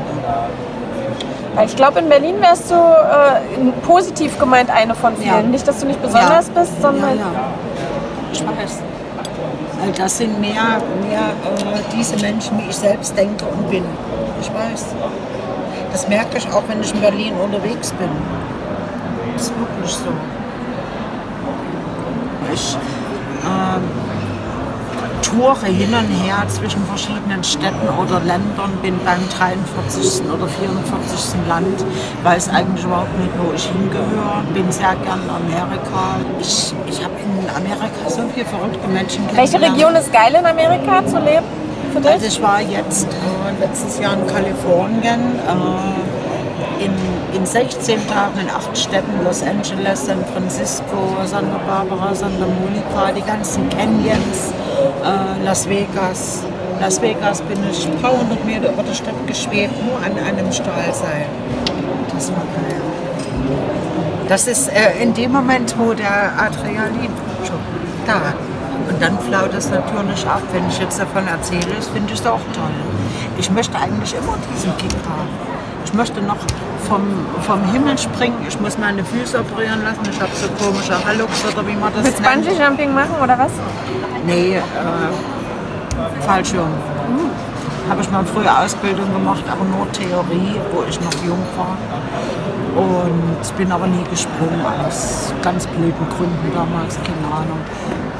Weil 1.54 1.66
ich 1.66 1.76
glaube, 1.76 1.98
in 1.98 2.08
Berlin 2.08 2.36
wärst 2.40 2.70
du 2.70 2.74
äh, 2.74 3.72
positiv 3.86 4.38
gemeint 4.38 4.70
eine 4.70 4.94
von 4.94 5.14
vielen. 5.16 5.26
Ja. 5.34 5.42
Nicht, 5.42 5.68
dass 5.68 5.78
du 5.80 5.86
nicht 5.86 6.00
besonders 6.00 6.48
Ja. 6.48 6.60
bist, 6.60 6.80
sondern 6.80 7.10
Ja, 7.10 7.16
ja. 7.16 7.30
Ich 8.32 8.40
weiß. 8.40 8.78
Das 9.96 10.18
sind 10.18 10.40
mehr, 10.40 10.80
mehr 11.02 11.34
äh, 11.44 11.80
diese 11.94 12.16
Menschen, 12.16 12.58
wie 12.58 12.68
ich 12.70 12.76
selbst 12.76 13.16
denke 13.16 13.44
und 13.44 13.68
bin. 13.68 13.84
Ich 14.40 14.52
weiß. 14.52 14.94
Das 15.90 16.08
merke 16.08 16.38
ich 16.38 16.48
auch, 16.50 16.62
wenn 16.68 16.80
ich 16.80 16.94
in 16.94 17.00
Berlin 17.00 17.34
unterwegs 17.34 17.92
bin. 17.92 18.08
Das 19.34 19.42
ist 19.42 19.58
wirklich 19.58 19.92
so. 19.92 20.12
Ich 22.52 22.76
ähm, 23.44 23.82
toure 25.22 25.66
hin 25.66 25.94
und 25.94 26.08
her 26.24 26.44
zwischen 26.48 26.84
verschiedenen 26.86 27.42
Städten 27.42 27.88
oder 28.00 28.20
Ländern, 28.20 28.70
bin 28.82 28.98
beim 29.04 29.22
43. 29.38 30.22
oder 30.30 30.46
44. 30.46 31.40
Land, 31.48 31.84
weiß 32.22 32.50
eigentlich 32.50 32.84
überhaupt 32.84 33.16
nicht, 33.18 33.30
wo 33.38 33.52
ich 33.54 33.64
hingehöre, 33.64 34.42
bin 34.52 34.70
sehr 34.70 34.94
gern 35.04 35.20
in 35.24 35.30
Amerika. 35.30 36.20
Ich, 36.40 36.74
ich 36.86 37.02
habe 37.02 37.14
in 37.22 37.48
Amerika 37.48 38.08
so 38.08 38.22
viele 38.34 38.46
verrückte 38.46 38.86
Menschen 38.88 39.24
welche 39.32 39.58
kennengelernt. 39.58 39.76
Region 39.76 39.94
ist 39.96 40.12
geil 40.12 40.34
in 40.38 40.44
Amerika 40.46 41.06
zu 41.06 41.18
leben? 41.18 41.46
Für 41.92 42.00
dich? 42.00 42.10
Also 42.10 42.26
ich 42.26 42.42
war 42.42 42.60
jetzt 42.60 43.06
äh, 43.06 43.60
letztes 43.60 43.98
Jahr 43.98 44.14
in 44.14 44.26
Kalifornien, 44.26 45.38
äh, 45.46 46.84
in, 46.84 46.92
in 47.36 47.46
16 47.46 48.06
Tagen 48.08 48.40
in 48.40 48.50
acht 48.50 48.76
Städten, 48.76 49.24
Los 49.24 49.42
Angeles, 49.42 50.06
San 50.06 50.24
Francisco, 50.32 51.16
Santa 51.24 51.58
Barbara, 51.66 52.14
Santa 52.14 52.46
Monica, 52.46 53.12
die 53.14 53.22
ganzen 53.22 53.68
Canyons, 53.68 54.52
äh, 54.82 55.44
Las 55.44 55.68
Vegas. 55.68 56.44
Las 56.80 57.00
Vegas 57.00 57.40
bin 57.42 57.58
ich 57.70 57.86
ein 57.86 57.96
paar 58.02 58.12
hundert 58.12 58.44
Meter 58.44 58.72
über 58.72 58.82
der 58.82 58.94
Stadt 58.94 59.26
geschwebt, 59.26 59.74
nur 59.84 59.96
an 59.98 60.18
einem 60.18 60.50
Stahlseil. 60.52 61.26
Das 62.14 62.30
war 62.30 62.44
geil. 62.56 62.80
Das 64.28 64.46
ist 64.46 64.68
äh, 64.68 65.02
in 65.02 65.14
dem 65.14 65.32
Moment, 65.32 65.74
wo 65.78 65.92
der 65.92 66.32
Adrenalin 66.38 67.10
schon 67.44 67.58
da. 68.06 68.34
Und 68.88 69.00
dann 69.00 69.18
flaut 69.18 69.54
es 69.54 69.70
natürlich 69.70 70.26
ab. 70.26 70.42
Wenn 70.52 70.68
ich 70.68 70.78
jetzt 70.78 70.98
davon 70.98 71.26
erzähle, 71.26 71.74
finde 71.92 72.12
ich 72.12 72.20
es 72.20 72.26
auch 72.26 72.40
toll. 72.52 72.74
Ich 73.38 73.50
möchte 73.50 73.78
eigentlich 73.78 74.14
immer 74.14 74.36
diesen 74.52 74.76
Kick 74.76 74.92
haben. 75.08 75.28
Ich 75.84 75.94
möchte 75.94 76.20
noch 76.20 76.38
vom, 76.88 77.02
vom 77.42 77.64
Himmel 77.72 77.96
springen. 77.98 78.44
Ich 78.48 78.58
muss 78.60 78.78
meine 78.78 79.04
Füße 79.04 79.40
operieren 79.40 79.82
lassen. 79.84 80.02
Ich 80.10 80.20
habe 80.20 80.30
so 80.34 80.48
komische 80.64 80.94
Hallux 81.04 81.32
oder 81.52 81.66
wie 81.66 81.74
man 81.74 81.92
das 81.94 82.04
Willst 82.04 82.18
du 82.18 82.22
nennt. 82.22 82.44
Bungee 82.44 82.62
Jumping 82.62 82.94
machen 82.94 83.16
oder 83.22 83.38
was? 83.38 83.52
Nee, 84.26 84.56
äh, 84.56 84.60
Fallschirm. 86.22 86.68
Habe 87.88 88.00
ich 88.00 88.10
mal 88.10 88.24
früher 88.24 88.58
Ausbildung 88.60 89.12
gemacht, 89.12 89.42
aber 89.50 89.64
nur 89.64 89.90
Theorie, 89.92 90.54
wo 90.72 90.84
ich 90.88 91.00
noch 91.00 91.12
jung 91.26 91.42
war. 91.56 91.76
Und 92.74 93.56
bin 93.56 93.70
aber 93.70 93.86
nie 93.86 94.04
gesprungen, 94.08 94.64
aus 94.86 95.34
ganz 95.42 95.66
blöden 95.66 96.08
Gründen 96.16 96.52
damals, 96.54 96.96
keine 96.96 97.26
Ahnung. 97.34 97.58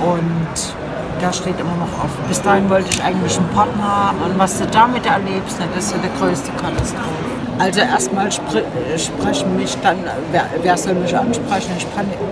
Und 0.01 0.75
der 1.23 1.33
steht 1.33 1.59
immer 1.61 1.77
noch 1.77 2.05
auf. 2.05 2.11
Bis 2.29 2.43
dahin 2.43 2.69
wollte 2.69 2.91
ich 2.91 3.03
eigentlich 3.03 3.39
einen 3.39 3.49
Partner 3.51 4.09
haben. 4.09 4.19
Und 4.19 4.39
was 4.39 4.59
du 4.59 4.67
damit 4.67 5.07
erlebst, 5.07 5.57
das 5.59 5.85
ist 5.85 5.93
ja 5.93 5.99
die 5.99 6.21
größte 6.21 6.51
Katastrophe. 6.53 7.32
Also 7.63 7.79
erstmal 7.79 8.33
spr 8.33 8.59
äh, 8.59 8.99
sprechen 8.99 9.57
mich 9.57 9.77
dann, 9.85 9.99
wer, 10.33 10.47
wer 10.63 10.77
soll 10.77 10.95
mich 10.95 11.17
ansprechen? 11.17 11.71
Ich 11.79 11.87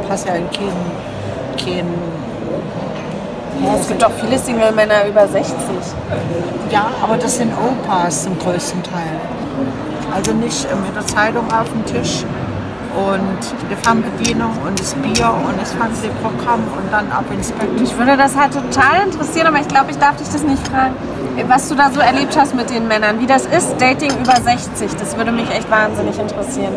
passe 0.08 0.26
ja 0.26 0.34
in 0.34 0.50
keinen, 0.50 0.90
keinen 1.56 1.94
Ja, 3.64 3.76
es 3.80 3.87
gibt 3.87 4.02
auch 4.02 4.10
viele 4.20 4.37
Single-Männer 4.37 5.06
über 5.06 5.28
60. 5.28 5.54
Ja, 6.72 6.90
aber 7.00 7.16
das 7.16 7.37
sind 7.37 7.52
Opas 7.52 8.25
zum 8.25 8.37
größten 8.40 8.82
Teil. 8.82 9.20
Also 10.12 10.32
nicht 10.32 10.66
mit 10.84 10.96
der 10.96 11.06
Zeitung 11.06 11.44
auf 11.52 11.68
dem 11.70 11.87
Tisch 11.87 12.25
und 12.94 13.70
die 13.70 13.76
Fernbedienung 13.76 14.52
und 14.66 14.78
das 14.78 14.94
Bier 14.94 15.32
und 15.47 15.61
das 15.61 15.73
Fernsehprogramm 15.73 16.61
und 16.76 16.92
dann 16.92 17.11
ab 17.11 17.25
ins 17.32 17.52
Bett. 17.52 17.68
Ich 17.82 17.97
würde 17.97 18.16
das 18.16 18.37
halt 18.37 18.52
total 18.52 19.06
interessieren, 19.06 19.47
aber 19.47 19.61
ich 19.61 19.68
glaube, 19.68 19.90
ich 19.90 19.99
darf 19.99 20.16
dich 20.16 20.28
das 20.28 20.42
nicht 20.42 20.66
fragen. 20.68 20.94
Was 21.49 21.68
du 21.68 21.75
da 21.75 21.90
so 21.90 22.00
erlebt 22.00 22.37
hast 22.37 22.54
mit 22.54 22.70
den 22.70 22.88
Männern, 22.88 23.20
wie 23.20 23.26
das 23.26 23.47
ist, 23.47 23.80
Dating 23.80 24.11
über 24.20 24.37
60, 24.37 24.90
das 24.99 25.16
würde 25.16 25.32
mich 25.32 25.49
echt 25.50 25.70
wahnsinnig 25.70 26.18
interessieren. 26.18 26.75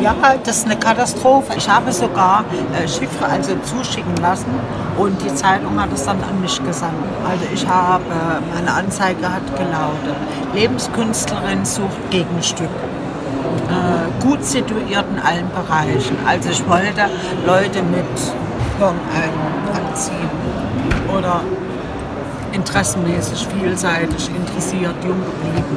Ja, 0.00 0.14
das 0.44 0.58
ist 0.58 0.64
eine 0.64 0.76
Katastrophe. 0.76 1.52
Ich 1.58 1.68
habe 1.68 1.92
sogar 1.92 2.44
äh, 2.72 2.88
Chiffre 2.88 3.26
also 3.26 3.54
zuschicken 3.56 4.16
lassen 4.16 4.48
und 4.96 5.20
die 5.22 5.34
Zeitung 5.34 5.78
hat 5.78 5.92
es 5.92 6.04
dann 6.04 6.22
an 6.22 6.40
mich 6.40 6.62
gesandt. 6.64 6.94
Also 7.28 7.44
ich 7.52 7.66
habe, 7.66 8.04
meine 8.54 8.72
Anzeige 8.72 9.30
hat 9.30 9.44
gelautet, 9.58 10.16
Lebenskünstlerin 10.54 11.66
sucht 11.66 12.10
Gegenstück. 12.10 12.70
Äh, 13.70 14.22
gut 14.24 14.44
situiert 14.44 15.04
in 15.14 15.20
allen 15.20 15.48
Bereichen. 15.50 16.16
Also 16.26 16.50
ich 16.50 16.68
wollte 16.68 17.08
Leute 17.46 17.82
mit 17.82 18.04
anziehen 19.72 20.30
oder 21.16 21.42
interessenmäßig, 22.52 23.46
vielseitig 23.46 24.30
interessiert, 24.34 24.94
jung 25.04 25.20
geblieben. 25.20 25.76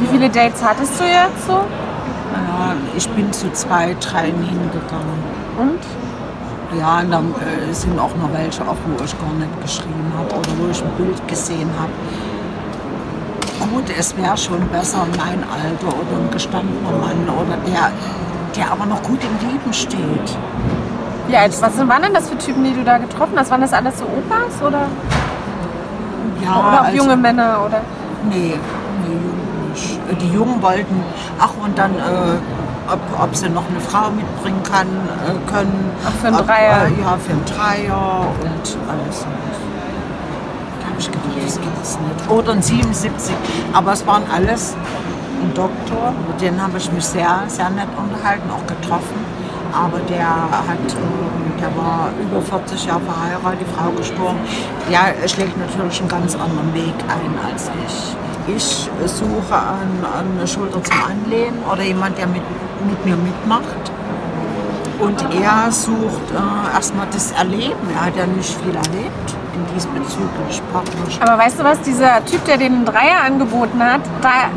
Wie 0.00 0.06
viele 0.08 0.28
Dates 0.28 0.62
hattest 0.62 0.98
du 1.00 1.04
jetzt 1.04 1.46
so? 1.46 1.52
Ja, 1.52 2.74
ich 2.96 3.08
bin 3.10 3.32
zu 3.32 3.50
zwei, 3.52 3.94
dreien 4.00 4.42
hingegangen. 4.42 5.22
Und? 5.58 6.78
Ja, 6.78 7.00
und 7.00 7.10
dann 7.10 7.34
äh, 7.34 7.72
sind 7.72 7.98
auch 7.98 8.14
noch 8.16 8.32
welche, 8.32 8.62
auch 8.62 8.76
wo 8.86 9.04
ich 9.04 9.18
gar 9.18 9.32
nicht 9.34 9.62
geschrieben 9.62 10.12
habe 10.16 10.34
oder 10.34 10.50
wo 10.58 10.70
ich 10.70 10.82
ein 10.82 10.90
Bild 10.96 11.28
gesehen 11.28 11.70
habe. 11.78 11.92
Gut, 13.70 13.84
es 13.98 14.16
wäre 14.16 14.36
schon 14.36 14.66
besser 14.68 15.06
mein 15.16 15.42
Alter 15.44 15.86
oder 15.88 16.16
ein 16.22 16.30
gestandener 16.30 16.90
Mann 16.90 17.28
oder 17.28 17.56
der, 17.66 17.90
der 18.56 18.72
aber 18.72 18.86
noch 18.86 19.02
gut 19.02 19.20
im 19.22 19.48
Leben 19.48 19.72
steht. 19.72 20.36
Wie 21.28 21.36
alt, 21.36 21.56
was 21.62 21.78
waren 21.78 22.02
denn 22.02 22.12
das 22.14 22.28
für 22.28 22.36
Typen, 22.38 22.64
die 22.64 22.74
du 22.74 22.84
da 22.84 22.98
getroffen 22.98 23.34
hast? 23.36 23.50
Waren 23.50 23.60
das 23.62 23.72
alles 23.72 23.98
so 23.98 24.04
Opas 24.04 24.60
oder, 24.66 24.82
Ja, 26.44 26.50
oder 26.58 26.80
auch 26.80 26.84
also- 26.84 26.96
junge 26.96 27.16
Männer? 27.16 27.60
Oder? 27.64 27.80
Nee, 28.28 28.54
nee. 29.06 30.12
Äh, 30.12 30.14
Die 30.16 30.28
Jungen 30.32 30.60
wollten, 30.60 31.02
ach 31.40 31.50
und 31.64 31.78
dann, 31.78 31.92
äh, 31.94 32.92
ob, 32.92 33.00
ob 33.22 33.34
sie 33.34 33.48
noch 33.48 33.64
eine 33.70 33.80
Frau 33.80 34.10
mitbringen 34.10 34.62
kann, 34.70 34.86
äh, 34.86 35.50
können. 35.50 35.90
Ach, 36.04 36.10
für 36.20 36.26
einen 36.26 36.36
ob, 36.36 36.46
Dreier. 36.46 36.86
Äh, 36.86 37.00
ja, 37.00 37.16
für 37.16 37.32
einen 37.32 37.44
Dreier 37.46 38.26
und 38.42 38.76
alles. 38.90 39.24
Ich 41.02 41.10
gedacht, 41.10 41.24
das 41.44 41.60
gibt 41.60 41.82
es 41.82 41.98
nicht. 41.98 42.30
Oder 42.30 42.52
ein 42.52 42.62
77. 42.62 43.34
Aber 43.72 43.92
es 43.92 44.06
waren 44.06 44.22
alles 44.32 44.76
ein 45.42 45.52
Doktor, 45.52 46.14
mit 46.28 46.40
dem 46.40 46.62
habe 46.62 46.78
ich 46.78 46.92
mich 46.92 47.04
sehr, 47.04 47.42
sehr 47.48 47.70
nett 47.70 47.88
unterhalten, 47.98 48.48
auch 48.50 48.64
getroffen. 48.68 49.18
Aber 49.72 49.98
der 50.08 50.28
hat, 50.28 50.92
äh, 50.92 51.60
der 51.60 51.76
war 51.76 52.10
über 52.22 52.40
40 52.40 52.86
Jahre 52.86 53.00
verheiratet, 53.00 53.66
die 53.66 53.74
Frau 53.74 53.90
gestorben. 53.90 54.38
Der 54.88 55.28
schlägt 55.28 55.58
natürlich 55.58 55.98
einen 55.98 56.08
ganz 56.08 56.34
anderen 56.36 56.72
Weg 56.72 56.94
ein 57.08 57.50
als 57.50 57.68
ich. 57.84 58.54
Ich 58.54 58.88
suche 59.10 59.54
an, 59.54 60.04
an 60.04 60.26
eine 60.38 60.46
Schulter 60.46 60.80
zum 60.84 60.96
Anlehnen 61.02 61.58
oder 61.64 61.82
jemand, 61.82 62.16
der 62.16 62.28
mit, 62.28 62.42
mit 62.86 63.04
mir 63.04 63.16
mitmacht. 63.16 63.90
Und 65.00 65.20
er 65.34 65.72
sucht 65.72 66.30
äh, 66.30 66.74
erstmal 66.76 67.08
das 67.10 67.32
Erleben. 67.32 67.88
Er 67.92 68.06
hat 68.06 68.16
ja 68.16 68.26
nicht 68.26 68.54
viel 68.54 68.76
erlebt 68.76 69.36
in 69.62 69.74
diesbezüglich 69.74 70.62
Partnerschaft. 70.72 71.22
Aber 71.22 71.38
weißt 71.38 71.58
du 71.58 71.64
was, 71.64 71.80
dieser 71.82 72.24
Typ, 72.24 72.44
der 72.44 72.58
den 72.58 72.84
Dreier 72.84 73.24
angeboten 73.26 73.82
hat, 73.82 74.00
da, 74.20 74.50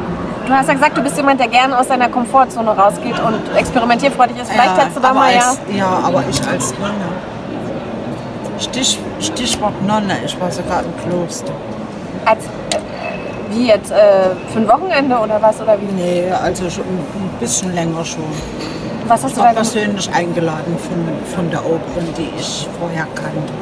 du 0.46 0.54
hast 0.54 0.68
ja 0.68 0.74
gesagt, 0.74 0.98
du 0.98 1.02
bist 1.02 1.18
jemand, 1.18 1.40
der 1.40 1.48
gerne 1.48 1.78
aus 1.78 1.88
seiner 1.88 2.10
Komfortzone 2.10 2.72
rausgeht 2.72 3.20
und 3.20 3.56
experimentierfreudig 3.58 4.38
ist. 4.42 4.52
Vielleicht 4.52 4.78
hättest 4.78 4.98
du 4.98 5.02
da 5.02 5.14
mal 5.14 5.34
ja... 5.34 5.40
als, 5.40 5.60
ja. 5.74 6.00
aber 6.04 6.24
ich 6.30 6.48
als 6.48 6.74
Mann. 6.80 6.94
Stich, 8.58 9.00
Stichwort 9.20 9.82
Nonne, 9.86 10.18
ich 10.26 10.40
war 10.40 10.50
sogar 10.50 10.82
im 10.82 10.96
Kloster. 11.04 11.52
Als, 12.26 12.46
äh, 12.46 12.80
wie 13.50 13.68
jetzt? 13.68 13.92
Äh, 13.92 14.30
für 14.52 14.60
ein 14.60 14.68
Wochenende 14.68 15.18
oder 15.18 15.42
was? 15.42 15.60
Oder 15.62 15.78
wie? 15.80 15.94
Nee, 15.94 16.32
also 16.32 16.70
schon 16.70 16.86
ein 16.86 17.30
bisschen 17.40 17.76
länger 17.76 18.06
schon. 18.06 18.24
Was 19.08 19.24
hast 19.24 19.32
Ich 19.32 19.38
du 19.38 19.44
da 19.44 19.54
persönlich 19.54 20.10
eingeladen 20.12 20.78
von, 20.80 21.36
von 21.36 21.52
der 21.52 21.64
Oberin, 21.64 22.08
die 22.18 22.30
ich 22.40 22.68
vorher 22.80 23.06
kannte, 23.14 23.54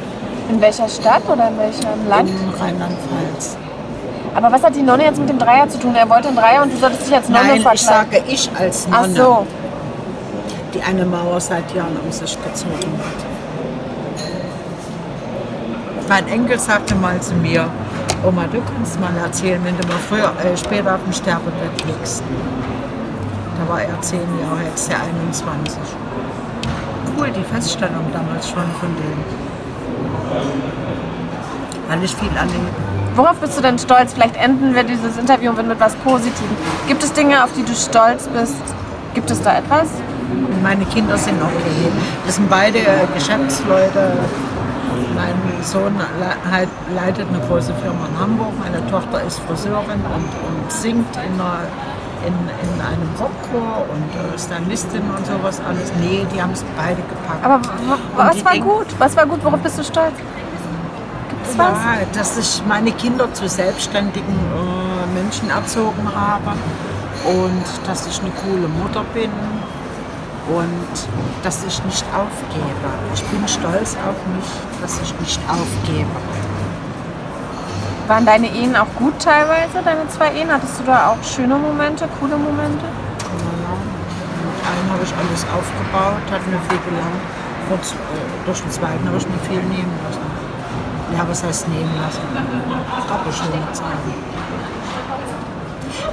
In 0.48 0.60
welcher 0.60 0.88
Stadt 0.88 1.22
oder 1.26 1.48
in 1.48 1.58
welchem 1.58 2.08
Land? 2.08 2.28
in 2.28 2.60
Rheinland-Pfalz. 2.60 3.56
Aber 4.34 4.50
was 4.52 4.62
hat 4.62 4.74
die 4.74 4.82
Nonne 4.82 5.04
jetzt 5.04 5.18
mit 5.20 5.28
dem 5.28 5.38
Dreier 5.38 5.68
zu 5.68 5.78
tun? 5.78 5.94
Er 5.94 6.08
wollte 6.10 6.28
einen 6.28 6.36
Dreier 6.36 6.62
und 6.62 6.72
du 6.72 6.76
solltest 6.76 7.06
dich 7.06 7.14
als 7.14 7.28
Nonne 7.28 7.46
Nein, 7.46 7.56
ich 7.56 7.62
verkleiden. 7.62 8.10
sage 8.10 8.22
ich 8.28 8.50
als 8.58 8.86
Ach 8.90 9.02
Nonne, 9.02 9.14
so. 9.14 9.46
die 10.74 10.82
eine 10.82 11.04
Mauer 11.06 11.40
seit 11.40 11.72
Jahren 11.74 11.96
um 12.04 12.10
sich 12.10 12.36
gezogen 12.42 12.72
hat. 12.98 13.24
Mein 16.08 16.28
Enkel 16.28 16.58
sagte 16.58 16.94
mal 16.96 17.18
zu 17.20 17.34
mir, 17.34 17.66
Oma, 18.26 18.44
du 18.50 18.60
kannst 18.74 19.00
mal 19.00 19.16
erzählen, 19.24 19.60
wenn 19.64 19.76
du 19.78 19.86
mal 19.86 19.98
früher, 20.08 20.32
äh, 20.44 20.56
später 20.56 20.94
auf 20.96 21.02
dem 21.04 21.12
Sterbebett 21.12 21.84
liegst. 21.86 22.22
Da 23.58 23.72
war 23.72 23.80
er 23.82 24.00
zehn 24.02 24.18
Jahre, 24.42 24.64
jetzt 24.68 24.90
der 24.90 24.96
21. 25.00 25.78
Cool, 27.16 27.30
die 27.30 27.44
Feststellung 27.54 28.04
damals 28.12 28.48
schon 28.48 28.64
von 28.80 28.88
dem. 28.96 29.24
Weil 31.88 32.02
ich 32.02 32.14
viel 32.16 32.28
erlebe. 32.36 32.66
Worauf 33.14 33.36
bist 33.36 33.56
du 33.56 33.62
denn 33.62 33.78
stolz? 33.78 34.14
Vielleicht 34.14 34.36
enden 34.36 34.74
wir 34.74 34.82
dieses 34.82 35.16
Interview 35.16 35.52
mit 35.52 35.70
etwas 35.70 35.94
Positivem. 35.96 36.56
Gibt 36.88 37.02
es 37.04 37.12
Dinge, 37.12 37.44
auf 37.44 37.52
die 37.52 37.62
du 37.62 37.74
stolz 37.74 38.26
bist? 38.28 38.56
Gibt 39.14 39.30
es 39.30 39.40
da 39.42 39.58
etwas? 39.58 39.88
Meine 40.62 40.84
Kinder 40.86 41.16
sind 41.16 41.40
okay. 41.40 41.92
Das 42.26 42.36
sind 42.36 42.50
beide 42.50 42.80
Geschäftsleute. 43.14 44.12
Mein 45.14 45.34
Sohn 45.62 45.94
halt- 46.50 46.68
leitet 46.94 47.26
eine 47.28 47.38
große 47.46 47.72
Firma 47.82 48.06
in 48.12 48.18
Hamburg. 48.18 48.52
Meine 48.58 48.84
Tochter 48.90 49.22
ist 49.22 49.38
Friseurin 49.40 50.00
und, 50.12 50.24
und 50.24 50.72
singt 50.72 51.14
in, 51.16 51.40
einer, 51.40 51.60
in, 52.26 52.34
in 52.34 52.80
einem 52.80 53.08
Rockchor 53.18 53.86
und 53.92 54.34
äh, 54.34 54.38
Stylistin 54.38 55.02
und 55.16 55.26
sowas 55.26 55.60
alles. 55.66 55.92
Nee, 56.00 56.26
die 56.34 56.40
haben 56.42 56.52
es 56.52 56.64
beide 56.76 57.02
gepackt. 57.02 57.44
Aber 57.44 57.60
was 58.16 58.44
war 58.44 58.58
gut? 58.58 58.86
Was 58.98 59.16
war 59.16 59.26
gut? 59.26 59.44
Worauf 59.44 59.60
bist 59.60 59.78
du 59.78 59.84
stolz? 59.84 60.14
Gibt 61.28 61.46
es 61.46 61.58
was? 61.58 61.68
Ja, 61.68 61.96
dass 62.12 62.36
ich 62.38 62.62
meine 62.66 62.92
Kinder 62.92 63.32
zu 63.32 63.48
selbstständigen 63.48 64.34
äh, 64.34 65.14
Menschen 65.14 65.50
erzogen 65.50 66.08
habe 66.14 66.52
und 67.24 67.64
dass 67.86 68.06
ich 68.06 68.20
eine 68.20 68.30
coole 68.30 68.68
Mutter 68.68 69.04
bin 69.14 69.30
und 70.48 70.94
dass 71.42 71.64
ich 71.64 71.82
nicht 71.84 72.04
aufgebe. 72.14 72.88
Ich 73.14 73.24
bin 73.24 73.46
stolz 73.48 73.96
auf 74.06 74.16
mich, 74.34 74.50
dass 74.82 75.00
ich 75.00 75.18
nicht 75.20 75.40
aufgebe. 75.48 76.06
Waren 78.06 78.26
deine 78.26 78.48
Ehen 78.48 78.76
auch 78.76 78.92
gut 78.98 79.18
teilweise, 79.18 79.80
deine 79.82 80.06
zwei 80.08 80.28
Ehen? 80.34 80.52
Hattest 80.52 80.78
du 80.78 80.84
da 80.84 81.08
auch 81.08 81.24
schöne 81.24 81.56
Momente, 81.56 82.06
coole 82.20 82.36
Momente? 82.36 82.84
Ja, 82.84 83.72
Mit 84.82 84.92
habe 84.92 85.02
ich 85.02 85.14
alles 85.16 85.46
aufgebaut, 85.48 86.20
hat 86.30 86.46
mir 86.46 86.60
viel 86.68 86.78
gelangt. 86.84 87.24
Und 87.70 87.80
äh, 87.80 88.44
durch 88.44 88.60
den 88.60 88.70
zweiten 88.70 89.08
habe 89.08 89.16
ich 89.16 89.26
mir 89.26 89.38
viel 89.48 89.62
nehmen 89.62 89.92
lassen. 90.04 90.20
Ja, 91.16 91.24
was 91.26 91.42
heißt 91.44 91.68
nehmen 91.68 91.94
lassen? 92.02 92.20
Ich 92.98 93.10
habe 93.10 93.32
schöne 93.32 93.72
Zeiten. 93.72 94.14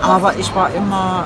Aber 0.02 0.34
ich 0.38 0.56
war 0.56 0.70
immer, 0.74 1.26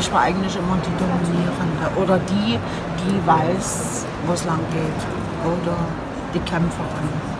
ich 0.00 0.12
war 0.12 0.22
eigentlich 0.22 0.56
immer 0.56 0.78
die 0.84 0.96
Dominierende 0.98 2.02
oder 2.02 2.18
die, 2.18 2.58
die 3.06 3.26
weiß, 3.26 4.04
wo 4.26 4.32
es 4.32 4.44
lang 4.46 4.58
geht. 4.72 5.00
Oder 5.44 5.76
die 6.34 6.40
Kämpferin. 6.40 7.31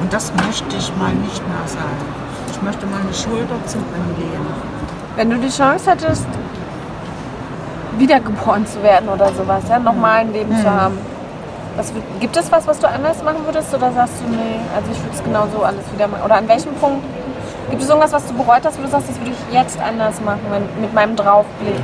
Und 0.00 0.12
das 0.12 0.32
möchte 0.46 0.76
ich 0.76 0.96
mal 0.96 1.12
nicht 1.12 1.46
mehr 1.46 1.66
sein. 1.66 2.20
Ich 2.50 2.62
möchte 2.62 2.86
meine 2.86 3.12
Schulter 3.12 3.54
zum 3.66 3.84
Anlehnen. 3.94 4.46
Wenn 5.16 5.30
du 5.30 5.36
die 5.36 5.50
Chance 5.50 5.90
hättest, 5.90 6.26
wiedergeboren 7.98 8.66
zu 8.66 8.82
werden 8.82 9.08
oder 9.08 9.32
sowas, 9.34 9.64
ja, 9.68 9.78
nochmal 9.78 10.20
ein 10.20 10.32
Leben 10.32 10.56
zu 10.56 10.70
haben. 10.70 10.98
Was, 11.76 11.92
gibt 12.18 12.36
es 12.36 12.50
was, 12.50 12.66
was 12.66 12.78
du 12.78 12.88
anders 12.88 13.22
machen 13.22 13.44
würdest 13.44 13.72
oder 13.74 13.92
sagst 13.92 14.14
du, 14.20 14.30
nee, 14.30 14.58
also 14.74 14.90
ich 14.90 14.98
würde 15.02 15.14
es 15.14 15.22
genauso 15.22 15.62
alles 15.62 15.84
wieder 15.92 16.08
machen? 16.08 16.22
Oder 16.24 16.36
an 16.36 16.48
welchem 16.48 16.74
Punkt 16.74 17.04
gibt 17.70 17.82
es 17.82 17.88
irgendwas, 17.88 18.12
was 18.12 18.26
du 18.26 18.34
bereut 18.34 18.64
hast, 18.64 18.78
wo 18.78 18.82
du 18.82 18.88
sagst, 18.88 19.10
das 19.10 19.18
würde 19.18 19.32
ich 19.32 19.54
jetzt 19.54 19.78
anders 19.80 20.20
machen, 20.20 20.40
wenn, 20.50 20.80
mit 20.80 20.92
meinem 20.94 21.14
Draufblick? 21.14 21.74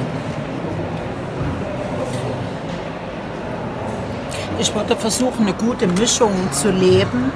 Ich 4.59 4.75
würde 4.75 4.97
versuchen, 4.97 5.47
eine 5.47 5.53
gute 5.53 5.87
Mischung 5.87 6.33
zu 6.51 6.71
leben 6.71 7.31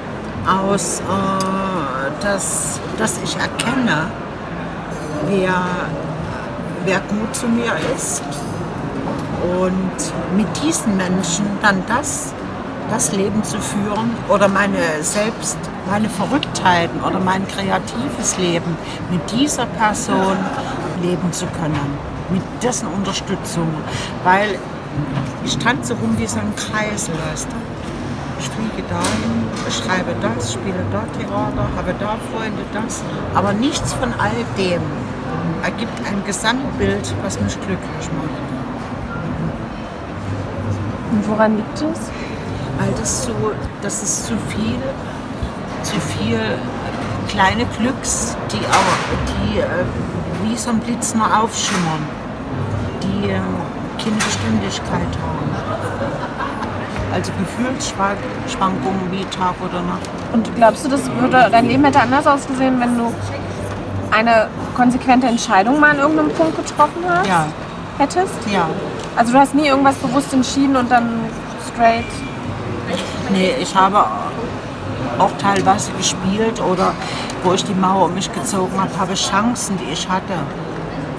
aus, 0.47 0.99
äh, 0.99 2.21
dass, 2.21 2.79
dass 2.97 3.19
ich 3.23 3.35
erkenne, 3.35 4.09
wer, 5.27 5.53
wer 6.85 6.99
gut 6.99 7.35
zu 7.35 7.47
mir 7.47 7.73
ist 7.95 8.23
und 9.59 10.37
mit 10.37 10.47
diesen 10.63 10.97
Menschen 10.97 11.45
dann 11.61 11.83
das, 11.87 12.33
das 12.89 13.11
Leben 13.13 13.43
zu 13.43 13.59
führen 13.59 14.11
oder 14.29 14.47
meine 14.47 15.01
selbst, 15.01 15.57
meine 15.89 16.09
Verrücktheiten 16.09 17.01
oder 17.01 17.19
mein 17.19 17.47
kreatives 17.47 18.37
Leben 18.37 18.77
mit 19.09 19.31
dieser 19.31 19.65
Person 19.65 20.37
leben 21.01 21.31
zu 21.31 21.45
können, 21.47 21.97
mit 22.29 22.43
dessen 22.61 22.87
Unterstützung, 22.87 23.67
weil 24.23 24.59
ich 25.45 25.57
tanze 25.57 25.93
rum 25.93 26.17
wie 26.17 26.27
so 26.27 26.39
ein 26.39 26.53
Kreisel, 26.55 27.15
weißt 27.31 27.47
du? 27.49 27.80
Ich 28.41 28.49
fliege 28.49 28.81
dahin, 28.89 29.45
schreibe 29.69 30.15
das, 30.19 30.53
spiele 30.53 30.83
dort 30.91 31.13
Theater, 31.13 31.69
habe 31.77 31.93
da 31.99 32.17
Freunde, 32.31 32.63
das. 32.73 33.03
Aber 33.35 33.53
nichts 33.53 33.93
von 33.93 34.11
all 34.17 34.33
dem 34.57 34.81
ergibt 35.61 35.93
ein 36.07 36.23
Gesamtbild, 36.25 37.13
was 37.21 37.39
mich 37.39 37.53
glücklich 37.53 38.09
macht. 38.17 38.41
Und 41.11 41.27
woran 41.27 41.57
liegt 41.57 41.75
es? 41.75 41.99
Weil 42.79 42.91
das 42.99 43.25
so, 43.25 43.35
das 43.83 44.01
ist 44.01 44.25
zu 44.25 44.33
viel, 44.49 44.81
zu 45.83 45.99
viel 45.99 46.39
kleine 47.27 47.65
Glücks, 47.77 48.35
die 48.51 48.65
auch, 48.65 49.53
die 49.53 49.59
äh, 49.59 49.67
wie 50.43 50.57
so 50.57 50.71
ein 50.71 50.79
Blitz 50.79 51.13
nur 51.13 51.27
aufschimmern, 51.27 52.07
die 53.03 53.29
äh, 53.29 53.39
keine 54.03 54.15
Beständigkeit 54.15 55.13
haben. 55.21 55.70
Also 57.13 57.31
Gefühlsschwankungen 57.39 59.11
wie 59.11 59.25
Tag 59.25 59.55
oder 59.63 59.81
Nacht. 59.81 60.09
Und 60.31 60.55
glaubst 60.55 60.85
du, 60.85 60.89
das 60.89 61.01
würde, 61.19 61.49
dein 61.51 61.67
Leben 61.67 61.83
hätte 61.83 61.99
anders 61.99 62.25
ausgesehen, 62.25 62.79
wenn 62.79 62.97
du 62.97 63.13
eine 64.11 64.47
konsequente 64.75 65.27
Entscheidung 65.27 65.79
mal 65.79 65.91
an 65.91 65.99
irgendeinem 65.99 66.31
Punkt 66.31 66.55
getroffen 66.55 67.03
hast? 67.07 67.27
Ja, 67.27 67.45
Hättest? 67.97 68.33
ja. 68.51 68.69
Also 69.15 69.33
du 69.33 69.39
hast 69.39 69.53
nie 69.53 69.67
irgendwas 69.67 69.95
bewusst 69.95 70.31
entschieden 70.33 70.75
und 70.77 70.89
dann 70.89 71.09
straight. 71.73 72.05
Nee, 73.29 73.55
ich 73.59 73.75
habe 73.75 74.05
auch 75.19 75.31
teilweise 75.37 75.91
gespielt 75.93 76.61
oder 76.61 76.93
wo 77.43 77.53
ich 77.53 77.63
die 77.65 77.73
Mauer 77.73 78.05
um 78.05 78.13
mich 78.13 78.31
gezogen 78.31 78.79
habe, 78.79 78.89
habe 78.97 79.13
Chancen, 79.13 79.77
die 79.77 79.91
ich 79.91 80.07
hatte. 80.07 80.33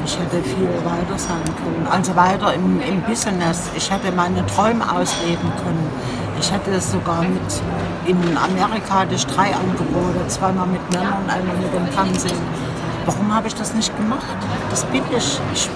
Ich 0.04 0.18
hätte 0.18 0.42
viel 0.42 0.68
weiter 0.84 1.16
sein 1.18 1.44
können. 1.62 1.86
Also 1.90 2.14
weiter 2.16 2.54
im, 2.54 2.80
im 2.80 3.00
Business. 3.02 3.70
Ich 3.76 3.90
hätte 3.90 4.10
meine 4.12 4.44
Träume 4.46 4.84
ausleben 4.84 5.52
können. 5.62 5.88
Ich 6.40 6.50
hätte 6.50 6.80
sogar 6.80 7.22
mit 7.22 7.40
in 8.04 8.18
Amerika 8.36 9.00
hatte 9.00 9.14
ich 9.14 9.24
drei 9.26 9.54
Angebote, 9.54 10.26
zweimal 10.26 10.66
mit 10.66 10.80
Männern, 10.90 11.22
einmal 11.28 11.56
mit 11.56 11.72
dem 11.72 11.86
Fernsehen. 11.86 12.38
Warum 13.06 13.32
habe 13.32 13.46
ich 13.46 13.54
das 13.54 13.74
nicht 13.74 13.96
gemacht? 13.96 14.26
Das 14.70 14.84
bin 14.86 15.02
ich. 15.16 15.40
ich 15.52 15.70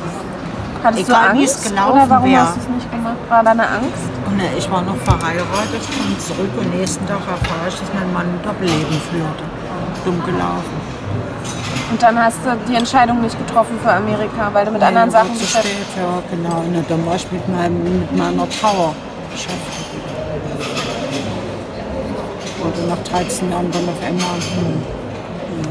Hattest 0.83 1.09
Egal, 1.09 1.29
du 1.31 1.35
wie 1.35 1.41
Angst? 1.43 1.57
es 1.65 1.71
gelaufen 1.71 1.93
Oder 1.93 2.11
warum 2.11 2.31
wär. 2.31 2.41
hast 2.43 2.57
du 2.57 2.61
es 2.61 2.69
nicht 2.69 2.91
gemacht? 2.91 3.17
War 3.29 3.43
da 3.45 3.51
eine 3.53 3.63
Angst? 3.67 4.03
Und 4.27 4.41
äh, 4.41 4.59
ich 4.59 4.71
war 4.71 4.83
noch 4.83 4.97
verheiratet, 4.97 5.83
kam 5.83 6.19
zurück 6.19 6.51
und 6.59 6.77
nächsten 6.79 7.07
Tag 7.07 7.21
erfahre 7.21 7.69
ich, 7.69 7.75
dass 7.75 7.89
mein 7.95 8.13
Mann 8.13 8.27
ein 8.27 8.41
Doppelleben 8.43 9.01
führte. 9.11 9.45
Dumm 10.05 10.23
gelaufen. 10.25 10.77
Und 11.91 12.03
dann 12.03 12.19
hast 12.23 12.39
du 12.45 12.51
die 12.69 12.75
Entscheidung 12.75 13.21
nicht 13.21 13.39
getroffen 13.39 13.79
für 13.83 13.93
Amerika, 13.93 14.51
weil 14.53 14.65
du 14.65 14.73
mit 14.73 14.83
anderen 14.83 15.09
Nee, 15.09 15.15
war 15.15 15.23
Sachen 15.25 15.37
zu 15.37 15.47
spät, 15.47 15.65
ja, 15.97 16.21
genau. 16.31 16.59
Und 16.59 16.85
dann 16.91 17.07
war 17.07 17.15
ich 17.15 17.31
mit, 17.31 17.49
meinem, 17.49 18.01
mit 18.01 18.17
meiner 18.17 18.49
Trauer 18.51 18.93
beschäftigt. 19.31 19.87
Oder 22.61 22.89
nach 22.89 23.03
13 23.05 23.51
Jahren 23.51 23.71
dann 23.71 23.89
auf 23.89 24.05
einmal. 24.05 24.37
Hm. 24.37 24.83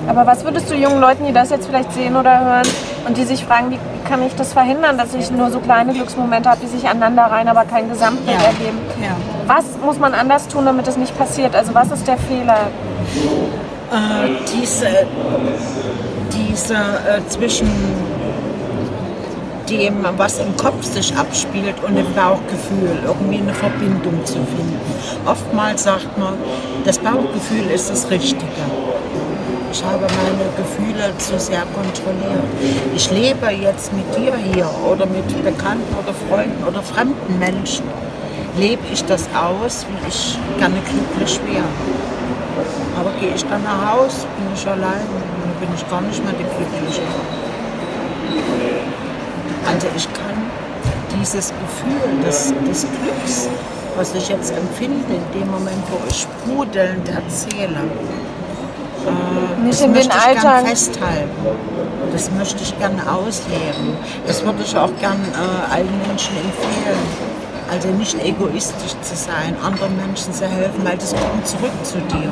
Aber 0.07 0.25
was 0.25 0.43
würdest 0.45 0.69
du 0.69 0.75
jungen 0.75 1.01
Leuten, 1.01 1.25
die 1.25 1.33
das 1.33 1.49
jetzt 1.49 1.67
vielleicht 1.67 1.91
sehen 1.91 2.15
oder 2.15 2.39
hören 2.39 2.67
und 3.07 3.17
die 3.17 3.23
sich 3.23 3.43
fragen, 3.43 3.71
wie 3.71 3.79
kann 4.07 4.21
ich 4.25 4.35
das 4.35 4.53
verhindern, 4.53 4.97
dass 4.97 5.13
ich 5.13 5.31
nur 5.31 5.49
so 5.51 5.59
kleine 5.59 5.93
Glücksmomente 5.93 6.49
habe, 6.49 6.61
die 6.61 6.67
sich 6.67 6.87
aneinander 6.87 7.23
rein, 7.23 7.47
aber 7.47 7.65
kein 7.65 7.89
Gesamtbild 7.89 8.39
Ja. 8.39 8.47
ergeben? 8.47 8.77
Ja. 9.01 9.15
Was 9.47 9.65
muss 9.83 9.99
man 9.99 10.13
anders 10.13 10.47
tun, 10.47 10.65
damit 10.65 10.87
es 10.87 10.95
nicht 10.95 11.17
passiert? 11.17 11.55
Also 11.55 11.73
was 11.73 11.91
ist 11.91 12.07
der 12.07 12.17
Fehler? 12.17 12.67
Äh, 13.95 14.27
diese 14.51 15.07
diese 16.33 16.73
äh, 16.73 17.25
zwischen 17.29 17.69
dem, 19.69 20.05
was 20.17 20.39
im 20.39 20.55
Kopf 20.57 20.83
sich 20.83 21.15
abspielt 21.15 21.75
und 21.87 21.95
im 21.95 22.13
Bauchgefühl, 22.13 22.99
irgendwie 23.05 23.37
eine 23.37 23.53
Verbindung 23.53 24.25
zu 24.25 24.33
finden. 24.33 24.79
Oftmals 25.25 25.83
sagt 25.83 26.17
man, 26.17 26.33
das 26.83 26.99
Bauchgefühl 26.99 27.71
ist 27.73 27.89
das 27.89 28.09
Richtige. 28.11 28.65
Ich 29.71 29.83
habe 29.83 30.01
meine 30.01 30.49
Gefühle 30.57 31.17
zu 31.17 31.39
sehr 31.39 31.63
kontrolliert. 31.73 32.43
Ich 32.95 33.09
lebe 33.11 33.49
jetzt 33.49 33.93
mit 33.93 34.05
dir 34.17 34.33
hier 34.35 34.69
oder 34.85 35.05
mit 35.05 35.27
Bekannten 35.43 35.95
oder 36.01 36.13
Freunden 36.27 36.63
oder 36.65 36.83
fremden 36.83 37.39
Menschen. 37.39 37.85
Lebe 38.57 38.83
ich 38.91 39.03
das 39.05 39.27
aus, 39.33 39.85
wie 39.87 40.07
ich 40.09 40.37
gerne 40.59 40.77
glücklich 40.89 41.39
wäre. 41.47 41.63
Aber 42.97 43.11
gehe 43.19 43.33
ich 43.35 43.45
dann 43.45 43.63
nach 43.63 43.93
Hause, 43.93 44.25
bin 44.37 44.47
ich 44.53 44.67
allein, 44.67 45.05
dann 45.41 45.53
bin 45.59 45.69
ich 45.75 45.87
gar 45.89 46.01
nicht 46.01 46.23
mehr 46.23 46.33
die 46.33 46.43
Glückliche. 46.43 47.01
Also 49.67 49.87
ich 49.95 50.07
kann 50.13 50.37
dieses 51.19 51.49
Gefühl 51.49 52.23
des, 52.23 52.53
des 52.67 52.81
Glücks, 52.81 53.49
was 53.97 54.13
ich 54.13 54.29
jetzt 54.29 54.53
empfinde 54.55 55.15
in 55.15 55.39
dem 55.39 55.51
Moment, 55.51 55.81
wo 55.89 55.97
ich 56.09 56.21
sprudelnd 56.21 57.09
erzähle, 57.09 57.79
äh, 59.05 59.61
Nicht 59.63 59.73
das 59.73 59.81
in 59.81 59.93
den 59.93 60.07
möchte 60.07 60.17
ich 60.17 60.25
Alltag. 60.27 60.41
gern 60.43 60.65
festhalten. 60.67 61.29
Das 62.11 62.31
möchte 62.31 62.63
ich 62.63 62.77
gerne 62.79 63.01
ausleben. 63.11 63.97
Das 64.27 64.43
würde 64.45 64.63
ich 64.63 64.77
auch 64.77 64.91
gern 64.99 65.19
äh, 65.33 65.73
allen 65.73 66.01
Menschen 66.07 66.35
empfehlen. 66.37 67.34
Also 67.71 67.87
nicht 67.89 68.15
egoistisch 68.23 68.95
zu 69.01 69.15
sein, 69.15 69.55
anderen 69.63 69.97
Menschen 69.97 70.31
zu 70.33 70.45
helfen, 70.45 70.83
weil 70.83 70.97
das 70.97 71.13
kommt 71.13 71.47
zurück 71.47 71.71
zu 71.83 71.97
dir. 71.97 72.29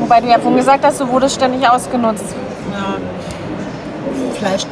Wobei 0.00 0.20
du 0.20 0.28
ja 0.28 0.38
vorhin 0.38 0.56
gesagt 0.56 0.84
hast, 0.84 1.00
du 1.00 1.08
wurdest 1.08 1.36
ständig 1.36 1.68
ausgenutzt. 1.68 2.34
Ja. 2.72 2.96
Vielleicht, 4.34 4.68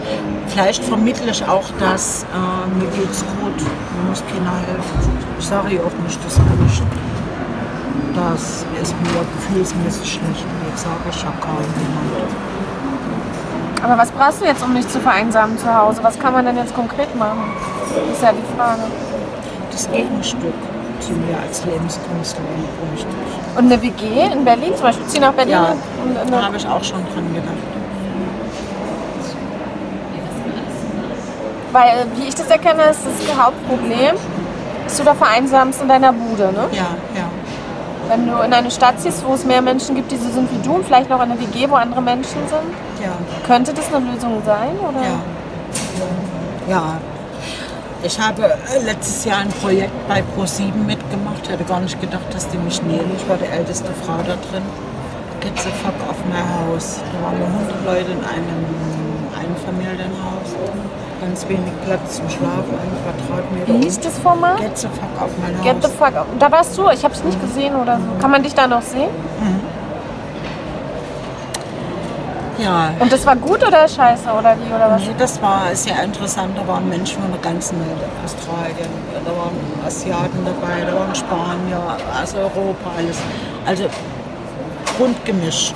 vielleicht 0.48 0.84
vermittle 0.84 1.30
ich 1.30 1.46
auch 1.46 1.64
das, 1.78 2.24
äh, 2.24 2.78
mir 2.78 2.90
geht's 2.90 3.20
gut, 3.20 3.56
mir 3.56 4.08
muss 4.08 4.22
keiner 4.28 4.56
helfen. 4.66 5.18
Ich 5.38 5.46
sage 5.46 5.74
ihr 5.74 5.80
auch 5.80 6.04
nicht, 6.04 6.18
das 6.24 6.34
bin 6.34 6.66
ich. 6.66 6.82
Das 8.14 8.66
ist 8.82 8.94
mir 9.00 9.24
gefühlsmäßig 9.36 10.12
schlecht. 10.14 10.44
Jetzt 10.68 10.82
sage 10.82 11.08
ich 11.08 11.22
ja 11.22 11.32
kaum 11.40 11.64
jemand. 11.78 12.34
Aber 13.82 13.96
was 13.96 14.10
brauchst 14.10 14.40
du 14.42 14.44
jetzt, 14.44 14.62
um 14.62 14.74
nicht 14.74 14.90
zu 14.90 15.00
vereinsamen 15.00 15.56
zu 15.56 15.72
Hause? 15.74 16.00
Was 16.02 16.18
kann 16.18 16.32
man 16.32 16.44
denn 16.44 16.56
jetzt 16.56 16.74
konkret 16.74 17.14
machen? 17.16 17.52
Das 17.88 18.16
ist 18.16 18.22
ja 18.22 18.32
die 18.32 18.56
Frage. 18.58 18.82
Das 19.70 19.90
Gegenstück 19.90 20.54
zu 21.00 21.12
mir 21.12 21.36
als 21.46 21.64
Lebenskünstlerin 21.64 22.64
bräuchte 22.78 23.06
ich. 23.08 23.58
Und 23.58 23.72
eine 23.72 23.80
WG 23.82 24.32
in 24.32 24.44
Berlin 24.44 24.74
zum 24.74 24.82
Beispiel? 24.84 25.06
Zieh 25.06 25.20
nach 25.20 25.32
Berlin 25.32 25.52
Ja, 25.52 25.74
da 26.30 26.36
eine, 26.36 26.46
habe 26.46 26.56
ich 26.56 26.66
auch 26.66 26.82
schon 26.84 26.98
dran 27.14 27.34
gedacht. 27.34 27.54
Weil, 31.72 32.06
wie 32.16 32.28
ich 32.28 32.34
das 32.34 32.48
erkenne, 32.50 32.82
ist 32.84 33.00
das 33.06 33.36
Hauptproblem, 33.38 34.16
dass 34.84 34.96
du 34.96 35.04
da 35.04 35.14
vereinsamst 35.14 35.80
in 35.80 35.88
deiner 35.88 36.12
Bude. 36.12 36.44
Ne? 36.52 36.66
Ja, 36.72 36.88
ja. 37.14 37.28
Wenn 38.08 38.26
du 38.26 38.40
in 38.42 38.52
eine 38.52 38.70
Stadt 38.72 39.00
ziehst, 39.00 39.24
wo 39.24 39.34
es 39.34 39.44
mehr 39.44 39.62
Menschen 39.62 39.94
gibt, 39.94 40.10
die 40.10 40.16
so 40.16 40.28
sind 40.30 40.50
wie 40.50 40.66
du 40.66 40.74
und 40.74 40.84
vielleicht 40.84 41.08
noch 41.08 41.22
in 41.22 41.30
einer 41.30 41.40
WG, 41.40 41.70
wo 41.70 41.76
andere 41.76 42.02
Menschen 42.02 42.40
sind, 42.48 43.04
Ja, 43.04 43.12
könnte 43.46 43.72
das 43.72 43.86
eine 43.94 44.04
Lösung 44.10 44.42
sein? 44.44 44.76
Oder? 44.80 45.00
ja. 45.00 45.18
Ja. 46.68 46.82
Ich 48.02 48.18
habe 48.18 48.44
äh, 48.44 48.82
letztes 48.84 49.26
Jahr 49.26 49.38
ein 49.38 49.48
Projekt 49.48 49.92
bei 50.08 50.20
Pro7 50.20 50.72
mitgemacht. 50.86 51.40
Ich 51.44 51.50
hätte 51.50 51.64
gar 51.64 51.80
nicht 51.80 52.00
gedacht, 52.00 52.32
dass 52.32 52.48
die 52.48 52.56
mich 52.56 52.82
nehmen. 52.82 53.12
Ich 53.16 53.28
war 53.28 53.36
die 53.36 53.44
älteste 53.44 53.90
Frau 54.04 54.16
da 54.26 54.36
drin. 54.50 54.62
Get 55.40 55.58
the 55.58 55.70
fuck 55.82 55.94
off 56.08 56.16
my 56.28 56.40
house. 56.40 57.00
Da 57.12 57.26
waren 57.26 57.38
nur 57.38 57.48
100 57.48 57.84
Leute 57.84 58.12
in 58.12 58.24
einem 58.24 58.64
Einfamilienhaus. 59.36 60.56
Ganz 61.20 61.46
wenig 61.48 61.72
Platz 61.84 62.16
zum 62.16 62.30
Schlafen, 62.30 62.72
ein 62.72 62.92
Quadratmeter. 63.04 63.74
Wie 63.74 63.84
hieß 63.84 64.00
das 64.00 64.18
Format? 64.18 64.60
Get 64.60 64.78
the 64.78 64.88
fuck 64.88 65.22
off 65.22 65.30
my 65.36 65.54
house. 65.54 65.64
Get 65.64 65.82
the 65.82 65.90
fuck. 65.90 66.26
Da 66.38 66.50
warst 66.50 66.78
du, 66.78 66.88
ich 66.88 67.04
habe 67.04 67.12
es 67.12 67.22
nicht 67.22 67.40
gesehen 67.42 67.74
oder 67.74 67.96
so. 67.96 68.18
Kann 68.20 68.30
man 68.30 68.42
dich 68.42 68.54
da 68.54 68.66
noch 68.66 68.82
sehen? 68.82 69.10
Ja, 72.62 72.92
Und 72.98 73.12
das 73.12 73.24
war 73.26 73.36
gut 73.36 73.66
oder 73.66 73.88
scheiße 73.88 74.28
oder 74.30 74.56
wie 74.58 74.74
oder 74.74 74.90
was? 74.90 75.02
Nee, 75.02 75.14
das 75.18 75.40
war 75.40 75.74
sehr 75.74 76.02
interessant. 76.02 76.56
Da 76.56 76.66
waren 76.66 76.88
Menschen 76.88 77.20
von 77.22 77.30
der 77.30 77.40
ganzen 77.40 77.78
Welt, 77.80 77.98
Australien, 78.24 78.90
da 79.24 79.30
waren 79.30 79.56
Asiaten 79.86 80.44
dabei, 80.44 80.84
da 80.84 80.98
waren 80.98 81.14
Spanier, 81.14 81.96
aus 82.22 82.34
Europa, 82.34 82.90
alles. 82.96 83.18
Also 83.66 83.84
bunt 84.98 85.24
gemischt. 85.24 85.74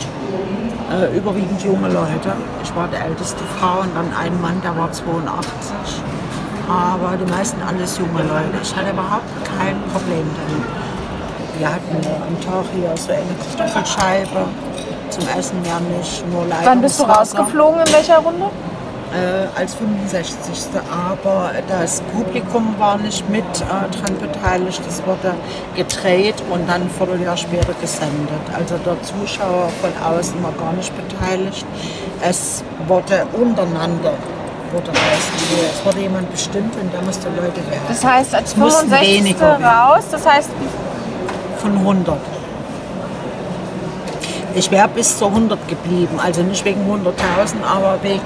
Äh, 0.93 1.17
überwiegend 1.17 1.63
junge 1.63 1.89
Leute. 1.89 2.33
Ich 2.63 2.75
war 2.77 2.89
die 2.89 2.97
älteste 2.97 3.43
Frau 3.59 3.81
und 3.81 3.95
dann 3.97 4.13
ein 4.15 4.39
Mann, 4.43 4.61
der 4.63 4.77
war 4.77 4.93
82. 4.93 6.03
Aber 6.69 7.17
die 7.17 7.31
meisten 7.31 7.61
alles 7.63 7.99
junge 7.99 8.23
Leute. 8.23 8.57
Ich 8.63 8.75
hatte 8.77 8.91
überhaupt 8.91 9.29
kein 9.59 9.81
Problem 9.93 10.27
damit. 10.37 10.65
Wir 11.59 11.69
hatten 11.69 11.97
am 12.27 12.41
Tag 12.41 12.65
hier 12.75 12.97
so 12.97 13.13
eine 13.13 13.23
Kartoffelscheibe. 13.57 14.47
Zum 15.15 15.39
Essen 15.39 15.59
ja 15.65 15.81
nicht, 15.97 16.25
nur 16.31 16.43
Leitungswasser 16.43 16.71
Wann 16.71 16.81
bist 16.83 17.01
du 17.01 17.05
rausgeflogen? 17.05 17.81
In 17.81 17.93
welcher 17.93 18.19
Runde? 18.19 18.51
äh, 19.15 19.59
als 19.59 19.75
65. 19.75 20.81
Aber 20.91 21.53
das 21.69 22.01
Publikum 22.13 22.75
war 22.79 22.99
nicht 22.99 23.29
mit 23.31 23.45
äh, 23.45 23.97
dran 23.97 24.19
beteiligt. 24.19 24.83
Es 24.89 25.03
wurde 25.07 25.35
gedreht 25.77 26.35
und 26.51 26.69
dann 26.69 26.83
ein 26.83 26.91
Vierteljahr 26.91 27.37
später 27.37 27.73
gesendet. 27.81 28.43
Also 28.53 28.77
der 28.79 29.01
Zuschauer 29.03 29.71
von 29.81 29.91
außen 30.03 30.43
war 30.43 30.53
gar 30.53 30.73
nicht 30.73 30.93
beteiligt. 30.97 31.65
Es 32.21 32.65
wurde 32.87 33.27
untereinander 33.33 34.13
wurde. 34.73 34.91
Es 34.91 35.87
wurde 35.87 36.01
jemand 36.01 36.31
bestimmt 36.33 36.75
und 36.81 36.93
der 36.93 37.03
musste 37.03 37.29
Leute 37.29 37.57
werden. 37.71 37.83
Das 37.87 38.05
heißt, 38.05 38.35
als 38.35 38.51
Es 38.51 38.57
mussten 38.57 38.89
65. 38.89 39.25
weniger 39.25 39.41
werden. 39.41 39.65
raus, 39.65 40.05
das 40.11 40.27
heißt, 40.27 40.51
von 41.59 41.73
100. 41.79 42.19
Ich 44.55 44.71
wäre 44.71 44.89
bis 44.89 45.19
zu 45.19 45.27
100 45.27 45.69
geblieben, 45.69 46.19
also 46.23 46.43
nicht 46.43 46.65
wegen 46.65 46.81
100.000, 46.91 47.65
aber 47.69 47.99
wegen, 48.03 48.23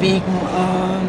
wegen 0.00 0.16
äh, 0.16 1.06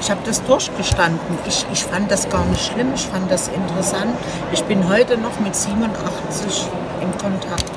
ich 0.00 0.10
habe 0.10 0.20
das 0.24 0.42
durchgestanden. 0.44 1.38
Ich, 1.46 1.64
ich 1.72 1.84
fand 1.84 2.10
das 2.10 2.28
gar 2.28 2.44
nicht 2.46 2.72
schlimm, 2.72 2.88
ich 2.94 3.06
fand 3.06 3.30
das 3.30 3.48
interessant. 3.48 4.12
Ich 4.52 4.62
bin 4.64 4.86
heute 4.88 5.16
noch 5.16 5.38
mit 5.40 5.54
87 5.54 6.66
im 7.00 7.10
Kontakt. 7.18 7.70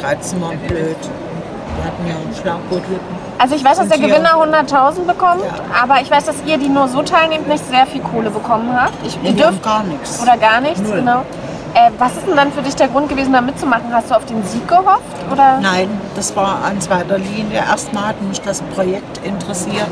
13 0.00 0.40
Mal 0.40 0.56
blöd. 0.56 0.96
Wir 1.76 1.84
hatten 1.84 2.06
ja 2.08 2.14
einen 2.14 3.00
also 3.38 3.54
ich 3.54 3.64
weiß, 3.64 3.78
dass 3.78 3.88
der 3.88 3.98
Gewinner 3.98 4.34
100.000 4.34 5.06
bekommt, 5.06 5.42
Ja. 5.42 5.82
aber 5.82 6.02
ich 6.02 6.10
weiß, 6.10 6.26
dass 6.26 6.36
ihr, 6.44 6.58
die 6.58 6.68
nur 6.68 6.88
so 6.88 7.00
teilnehmt, 7.00 7.48
nicht 7.48 7.66
sehr 7.70 7.86
viel 7.86 8.02
Kohle 8.02 8.28
bekommen 8.30 8.70
habt. 8.78 8.94
Ich, 9.06 9.16
Nee, 9.22 9.30
ihr 9.30 9.34
dürft 9.36 9.62
gar 9.62 9.82
nichts. 9.84 10.20
oder 10.20 10.36
gar 10.36 10.60
nichts, 10.60 10.80
Null. 10.80 10.96
genau. 10.96 11.22
Äh, 11.72 11.90
was 11.98 12.16
ist 12.16 12.26
denn 12.26 12.34
dann 12.34 12.52
für 12.52 12.62
dich 12.62 12.74
der 12.74 12.88
Grund 12.88 13.08
gewesen, 13.08 13.32
da 13.32 13.40
mitzumachen? 13.40 13.92
Hast 13.92 14.10
du 14.10 14.14
auf 14.16 14.26
den 14.26 14.42
Sieg 14.44 14.66
gehofft? 14.66 15.04
Oder? 15.30 15.60
Nein, 15.60 15.88
das 16.16 16.34
war 16.34 16.64
an 16.64 16.80
zweiter 16.80 17.18
Linie. 17.18 17.58
Erstmal 17.58 18.08
hat 18.08 18.22
mich 18.22 18.40
das 18.40 18.60
Projekt 18.74 19.24
interessiert, 19.24 19.86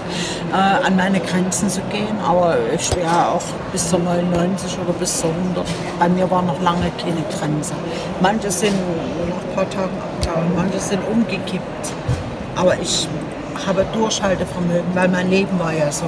äh, 0.52 0.86
an 0.86 0.96
meine 0.96 1.20
Grenzen 1.20 1.68
zu 1.68 1.80
gehen. 1.82 2.18
Aber 2.26 2.56
ich 2.74 2.94
wäre 2.96 3.28
auch 3.28 3.42
bis 3.70 3.88
zur 3.88 4.00
99 4.00 4.76
oder 4.84 4.92
bis 4.92 5.20
zur 5.20 5.30
100. 5.30 5.64
Bei 6.00 6.08
mir 6.08 6.28
war 6.30 6.42
noch 6.42 6.60
lange 6.60 6.90
keine 6.98 7.22
Grenze. 7.38 7.74
Manche 8.20 8.50
sind 8.50 8.74
nach 9.28 9.36
ein 9.36 9.54
paar 9.54 9.70
Tagen 9.70 9.96
abgehauen, 10.02 10.52
manche 10.56 10.80
sind 10.80 11.00
umgekippt. 11.08 11.92
Aber 12.56 12.76
ich 12.80 13.06
habe 13.66 13.84
Durchhaltevermögen, 13.92 14.94
weil 14.94 15.08
mein 15.08 15.30
Leben 15.30 15.58
war 15.60 15.72
ja 15.72 15.92
so. 15.92 16.06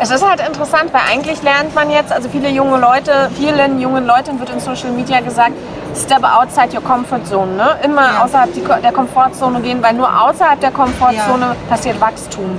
Es 0.00 0.10
ist 0.10 0.28
halt 0.28 0.40
interessant, 0.46 0.92
weil 0.92 1.02
eigentlich 1.10 1.42
lernt 1.42 1.74
man 1.74 1.90
jetzt, 1.90 2.12
also 2.12 2.28
viele 2.28 2.48
junge 2.48 2.78
Leute, 2.78 3.30
vielen 3.36 3.78
jungen 3.80 4.06
Leuten 4.06 4.38
wird 4.40 4.50
in 4.50 4.60
Social 4.60 4.90
Media 4.90 5.20
gesagt, 5.20 5.52
step 5.96 6.24
outside 6.24 6.76
your 6.76 6.82
comfort 6.82 7.24
zone. 7.24 7.52
Ne? 7.54 7.76
Immer 7.84 8.02
Ja. 8.14 8.24
außerhalb 8.24 8.50
der 8.82 8.92
Komfortzone 8.92 9.60
gehen, 9.60 9.82
weil 9.82 9.94
nur 9.94 10.08
außerhalb 10.08 10.60
der 10.60 10.72
Komfortzone 10.72 11.46
Ja. 11.46 11.56
passiert 11.70 12.00
Wachstum. 12.00 12.58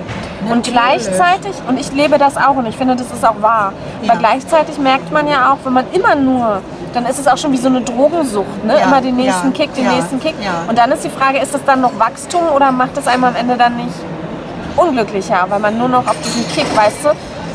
Und 0.49 0.49
Natürlich. 0.67 0.73
gleichzeitig, 0.73 1.55
und 1.67 1.79
ich 1.79 1.91
lebe 1.91 2.17
das 2.17 2.37
auch 2.37 2.55
und 2.55 2.67
ich 2.67 2.77
finde, 2.77 2.95
das 2.95 3.07
ist 3.11 3.25
auch 3.25 3.41
wahr, 3.41 3.73
Ja. 4.01 4.11
aber 4.11 4.19
gleichzeitig 4.19 4.77
merkt 4.77 5.11
man 5.11 5.27
ja 5.27 5.51
auch, 5.51 5.57
wenn 5.65 5.73
man 5.73 5.85
immer 5.91 6.15
nur, 6.15 6.61
dann 6.93 7.05
ist 7.07 7.19
es 7.19 7.27
auch 7.27 7.37
schon 7.37 7.51
wie 7.51 7.57
so 7.57 7.67
eine 7.67 7.81
Drogensucht, 7.81 8.63
ne? 8.63 8.77
Ja, 8.79 8.85
immer 8.85 9.01
den 9.01 9.15
nächsten 9.17 9.47
ja, 9.47 9.53
Kick, 9.53 9.73
den 9.73 9.85
ja, 9.85 9.91
nächsten 9.93 10.19
Kick. 10.19 10.35
Und 10.67 10.77
dann 10.77 10.91
ist 10.91 11.03
die 11.03 11.09
Frage, 11.09 11.39
ist 11.39 11.53
das 11.53 11.65
dann 11.65 11.81
noch 11.81 11.97
Wachstum 11.99 12.43
oder 12.55 12.71
macht 12.71 12.95
es 12.97 13.07
einem 13.07 13.23
am 13.25 13.35
Ende 13.35 13.57
dann 13.57 13.75
nicht 13.75 13.95
unglücklicher, 14.75 15.45
weil 15.49 15.59
man 15.59 15.77
nur 15.77 15.89
noch 15.89 16.05
auf 16.07 16.15
diesen 16.23 16.47
Kick, 16.53 16.65
weißt 16.75 16.97
du, 17.03 17.09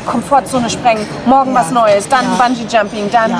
Komfortzone 0.09 0.69
sprengen, 0.69 1.05
morgen 1.25 1.53
Ja. 1.53 1.59
was 1.61 1.71
Neues, 1.71 2.07
dann 2.09 2.25
Ja. 2.25 2.43
Bungee 2.45 2.65
Jumping, 2.69 3.09
dann 3.11 3.31
Ja, 3.31 3.37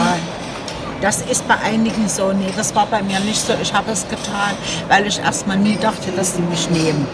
das 1.01 1.21
ist 1.21 1.47
bei 1.47 1.55
einigen 1.63 2.07
so. 2.07 2.31
Nee, 2.31 2.53
das 2.55 2.75
war 2.75 2.85
bei 2.85 3.01
mir 3.01 3.19
nicht 3.21 3.45
so. 3.45 3.53
Ich 3.61 3.73
habe 3.73 3.91
es 3.91 4.07
getan, 4.07 4.53
weil 4.87 5.07
ich 5.07 5.19
erstmal 5.19 5.57
nie 5.57 5.75
dachte, 5.77 6.11
dass 6.15 6.33
die 6.33 6.41
mich 6.43 6.69
nehmen. 6.69 7.07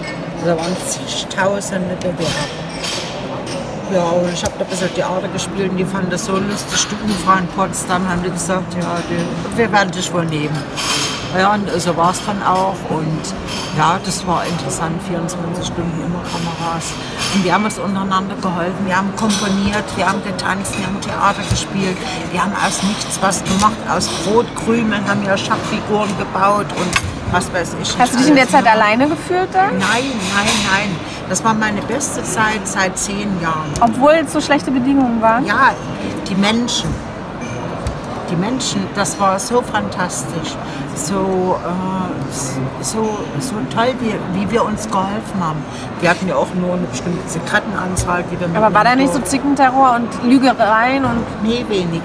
Da 0.45 0.57
waren 0.57 0.75
zigtausende 0.87 1.95
Bewerber. 1.95 2.25
Ja, 3.93 4.03
und 4.03 4.33
ich 4.33 4.43
habe 4.43 4.53
da 4.59 4.65
ein 4.65 4.69
bisschen 4.69 4.93
Theater 4.93 5.27
gespielt 5.29 5.71
und 5.71 5.77
die 5.77 5.85
fanden 5.85 6.09
das 6.09 6.25
so 6.25 6.33
lustig. 6.33 6.87
Die 6.91 7.03
Umfrau 7.09 7.37
in 7.39 7.47
Potsdam 7.47 8.07
haben 8.09 8.21
die 8.21 8.29
gesagt, 8.29 8.73
ja, 8.73 8.97
die, 9.09 9.57
wir 9.57 9.71
werden 9.71 9.91
dich 9.91 10.11
wohl 10.13 10.25
nehmen. 10.25 10.57
Ja, 11.37 11.53
und 11.53 11.69
so 11.81 11.95
war 11.97 12.11
es 12.11 12.21
dann 12.25 12.41
auch. 12.43 12.75
Und 12.89 13.33
Ja, 13.77 13.99
das 14.03 14.25
war 14.25 14.43
interessant, 14.45 14.99
24 15.07 15.67
Stunden 15.67 16.01
immer 16.03 16.23
Kameras. 16.23 16.85
Und 17.35 17.43
wir 17.43 17.53
haben 17.53 17.65
uns 17.65 17.77
untereinander 17.77 18.35
geholfen, 18.41 18.85
wir 18.85 18.97
haben 18.97 19.15
komponiert, 19.15 19.83
wir 19.95 20.09
haben 20.09 20.23
getanzt, 20.23 20.75
wir 20.79 20.87
haben 20.87 20.99
Theater 20.99 21.43
gespielt, 21.47 21.95
wir 22.31 22.43
haben 22.43 22.53
aus 22.53 22.81
nichts 22.81 23.19
was 23.21 23.43
gemacht, 23.43 23.77
aus 23.87 24.07
Brotkrümeln 24.25 25.07
haben 25.07 25.23
wir 25.23 25.37
Schachfiguren 25.37 26.09
gebaut 26.17 26.65
und 26.75 27.31
was 27.31 27.53
weiß 27.53 27.75
ich. 27.79 27.95
Hast 27.99 28.13
du 28.15 28.17
dich 28.17 28.29
in 28.29 28.35
der 28.35 28.49
Zeit 28.49 28.65
alleine 28.65 29.07
gefühlt 29.07 29.49
da? 29.53 29.67
Nein, 29.67 29.79
nein, 29.79 30.55
nein. 30.71 30.95
Das 31.29 31.43
war 31.43 31.53
meine 31.53 31.81
beste 31.81 32.23
Zeit 32.23 32.65
seit 32.65 32.97
zehn 32.97 33.29
Jahren. 33.41 33.69
Obwohl 33.81 34.13
es 34.25 34.33
so 34.33 34.41
schlechte 34.41 34.71
Bedingungen 34.71 35.21
waren? 35.21 35.45
Ja, 35.45 35.71
die 36.27 36.35
Menschen. 36.35 36.89
Die 38.29 38.35
Menschen, 38.35 38.85
das 38.93 39.19
war 39.19 39.39
so 39.39 39.61
fantastisch, 39.61 40.55
so, 40.95 41.57
äh, 41.63 42.83
so, 42.83 43.17
so 43.39 43.55
toll, 43.73 43.93
wie, 43.99 44.13
wie 44.37 44.51
wir 44.51 44.65
uns 44.65 44.85
geholfen 44.89 45.39
haben. 45.39 45.63
Wir 46.01 46.09
hatten 46.09 46.27
ja 46.27 46.35
auch 46.35 46.53
nur 46.53 46.73
eine 46.73 46.87
bestimmte 46.87 47.25
Zigarettenanzahl, 47.27 48.23
die 48.29 48.39
wir 48.39 48.47
Aber 48.61 48.73
war 48.73 48.83
da 48.83 48.95
nicht 48.95 49.13
so 49.13 49.19
Zickenterror 49.19 49.95
und 49.95 50.29
Lügereien 50.29 51.05
und 51.05 51.23
Nee, 51.43 51.65
weniger. 51.69 52.03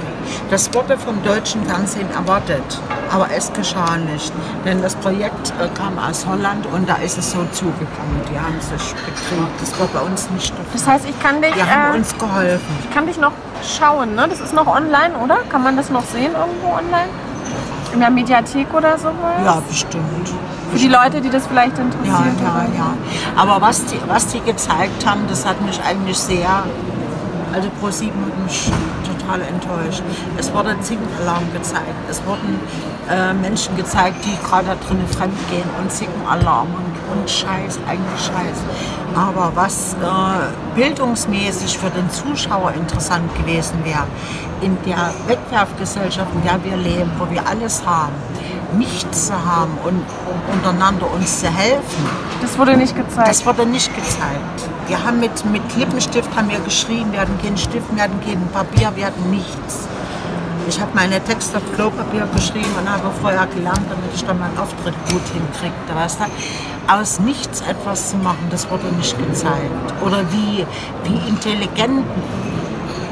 Das 0.51 0.73
wurde 0.73 0.97
vom 0.97 1.23
deutschen 1.25 1.65
Fernsehen 1.65 2.09
erwartet, 2.13 2.81
aber 3.13 3.29
es 3.37 3.53
geschah 3.53 3.97
nicht. 3.97 4.33
Denn 4.65 4.81
das 4.83 4.95
Projekt 4.97 5.53
äh, 5.61 5.69
kam 5.77 5.99
aus 5.99 6.27
Holland 6.27 6.67
und 6.73 6.89
da 6.89 6.97
ist 6.97 7.19
es 7.19 7.31
so 7.33 7.39
zugegangen. 7.53 8.21
Die 8.31 8.39
haben 8.39 8.59
sich 8.61 8.95
bekriegt. 8.95 9.61
Das 9.61 9.79
war 9.79 9.87
bei 9.89 10.01
uns 10.01 10.31
nicht 10.31 10.51
der 10.51 10.65
Fall. 10.65 10.73
Das 10.75 10.87
heißt, 10.87 11.05
ich 11.09 11.19
kann 11.23 11.43
dich, 11.43 11.55
Wir 11.55 11.67
haben 11.69 11.95
äh, 11.95 11.99
uns 11.99 12.17
geholfen. 12.17 12.77
ich 12.83 12.91
kann 12.95 13.07
dich 13.07 13.19
noch 13.19 13.33
schauen, 13.79 14.15
ne? 14.15 14.27
Das 14.29 14.41
ist 14.41 14.55
noch 14.55 14.67
online, 14.67 15.15
oder? 15.23 15.39
Kann 15.51 15.63
man 15.63 15.77
das 15.77 15.91
noch 15.91 16.05
sehen 16.05 16.33
irgendwo 16.33 16.69
online? 16.69 17.09
In 17.93 18.01
der 18.01 18.11
Mediathek 18.11 18.73
oder 18.73 18.97
sowas? 18.99 19.37
Ja, 19.45 19.63
bestimmt. 19.69 20.31
Für 20.73 20.79
die 20.79 20.89
Leute, 20.89 21.21
die 21.21 21.29
das 21.29 21.47
vielleicht 21.47 21.77
Ja, 21.77 21.85
interessiert. 21.85 22.41
ja, 22.43 22.65
ja. 22.79 22.95
Aber 23.37 23.61
was 23.61 23.85
die, 23.85 24.01
was 24.09 24.27
die 24.29 24.41
gezeigt 24.41 25.05
haben, 25.07 25.21
das 25.29 25.45
hat 25.45 25.61
mich 25.61 25.79
eigentlich 25.85 26.17
sehr, 26.19 26.49
also 27.53 27.69
ProSieben 27.79 28.25
hat 28.25 28.43
mich 28.47 28.71
total 29.07 29.43
enttäuscht. 29.43 30.03
Es 30.39 30.51
wurde 30.55 30.75
Zickenalarm 30.81 31.45
gezeigt. 31.53 31.85
Es 32.09 32.25
wurden 32.25 32.59
äh, 33.11 33.33
Menschen 33.35 33.77
gezeigt, 33.77 34.25
die 34.25 34.37
gerade 34.49 34.67
da 34.67 34.75
drinnen 34.87 35.07
fremdgehen 35.09 35.69
und 35.81 35.91
Zickenalarm 35.91 36.69
und, 36.69 37.19
und 37.19 37.31
Scheiß, 37.31 37.79
eigentlich 37.89 38.21
Scheiß. 38.21 38.59
Aber 39.15 39.53
was 39.55 39.95
äh, 39.95 40.77
bildungsmäßig 40.77 41.77
für 41.79 41.91
den 41.91 42.09
Zuschauer 42.11 42.73
interessant 42.73 43.35
gewesen 43.37 43.85
wäre, 43.85 44.07
in 44.61 44.77
der 44.87 45.13
Wegwerfgesellschaft, 45.27 46.29
in 46.35 46.43
der 46.45 46.63
wir 46.65 46.77
leben, 46.77 47.11
wo 47.19 47.29
wir 47.31 47.47
alles 47.47 47.85
haben, 47.85 48.13
nichts 48.79 49.27
zu 49.27 49.35
haben 49.35 49.77
und 49.85 50.03
untereinander 50.53 51.11
uns 51.13 51.41
zu 51.41 51.47
helfen, 51.49 52.09
Das 52.41 52.57
wurde 52.59 52.77
nicht 52.77 52.97
gezeigt. 52.97 53.29
das 53.29 53.45
wurde 53.45 53.67
nicht 53.67 53.95
gezeigt. 53.95 54.71
Wir 54.87 55.05
haben 55.05 55.21
mit, 55.21 55.45
mit 55.47 55.63
Lippenstift 55.77 56.29
haben 56.37 56.49
wir 56.49 56.59
geschrieben, 56.61 57.13
wir 57.13 57.21
hatten 57.21 57.39
keinen 57.43 57.57
Stift, 57.59 57.87
wir 57.95 58.03
hatten 58.03 58.21
kein 58.25 58.49
Papier, 58.53 58.91
wir 58.95 59.07
hatten 59.07 59.31
nichts. 59.31 59.89
Ich 60.69 60.81
habe 60.81 60.93
meine 60.95 61.21
Texte 61.23 61.59
auf 61.59 61.63
Klopapier 61.75 62.27
geschrieben 62.35 62.71
und 62.79 62.89
habe 62.89 63.11
vorher 63.21 63.47
gelernt, 63.47 63.83
damit 63.91 64.15
ich 64.15 64.25
dann 64.25 64.39
meinen 64.39 64.57
Auftritt 64.59 64.95
gut 65.11 65.23
hinkriegte. 65.33 65.95
Weißt 65.95 66.21
du? 66.21 66.25
Aus 66.93 67.21
nichts 67.21 67.61
etwas 67.63 68.11
zu 68.11 68.17
machen, 68.17 68.47
das 68.51 68.71
wurde 68.71 68.87
nicht 68.97 69.17
gezeigt. 69.19 69.95
Oder 70.05 70.21
wie, 70.33 70.65
wie 71.05 71.29
intelligent 71.29 72.05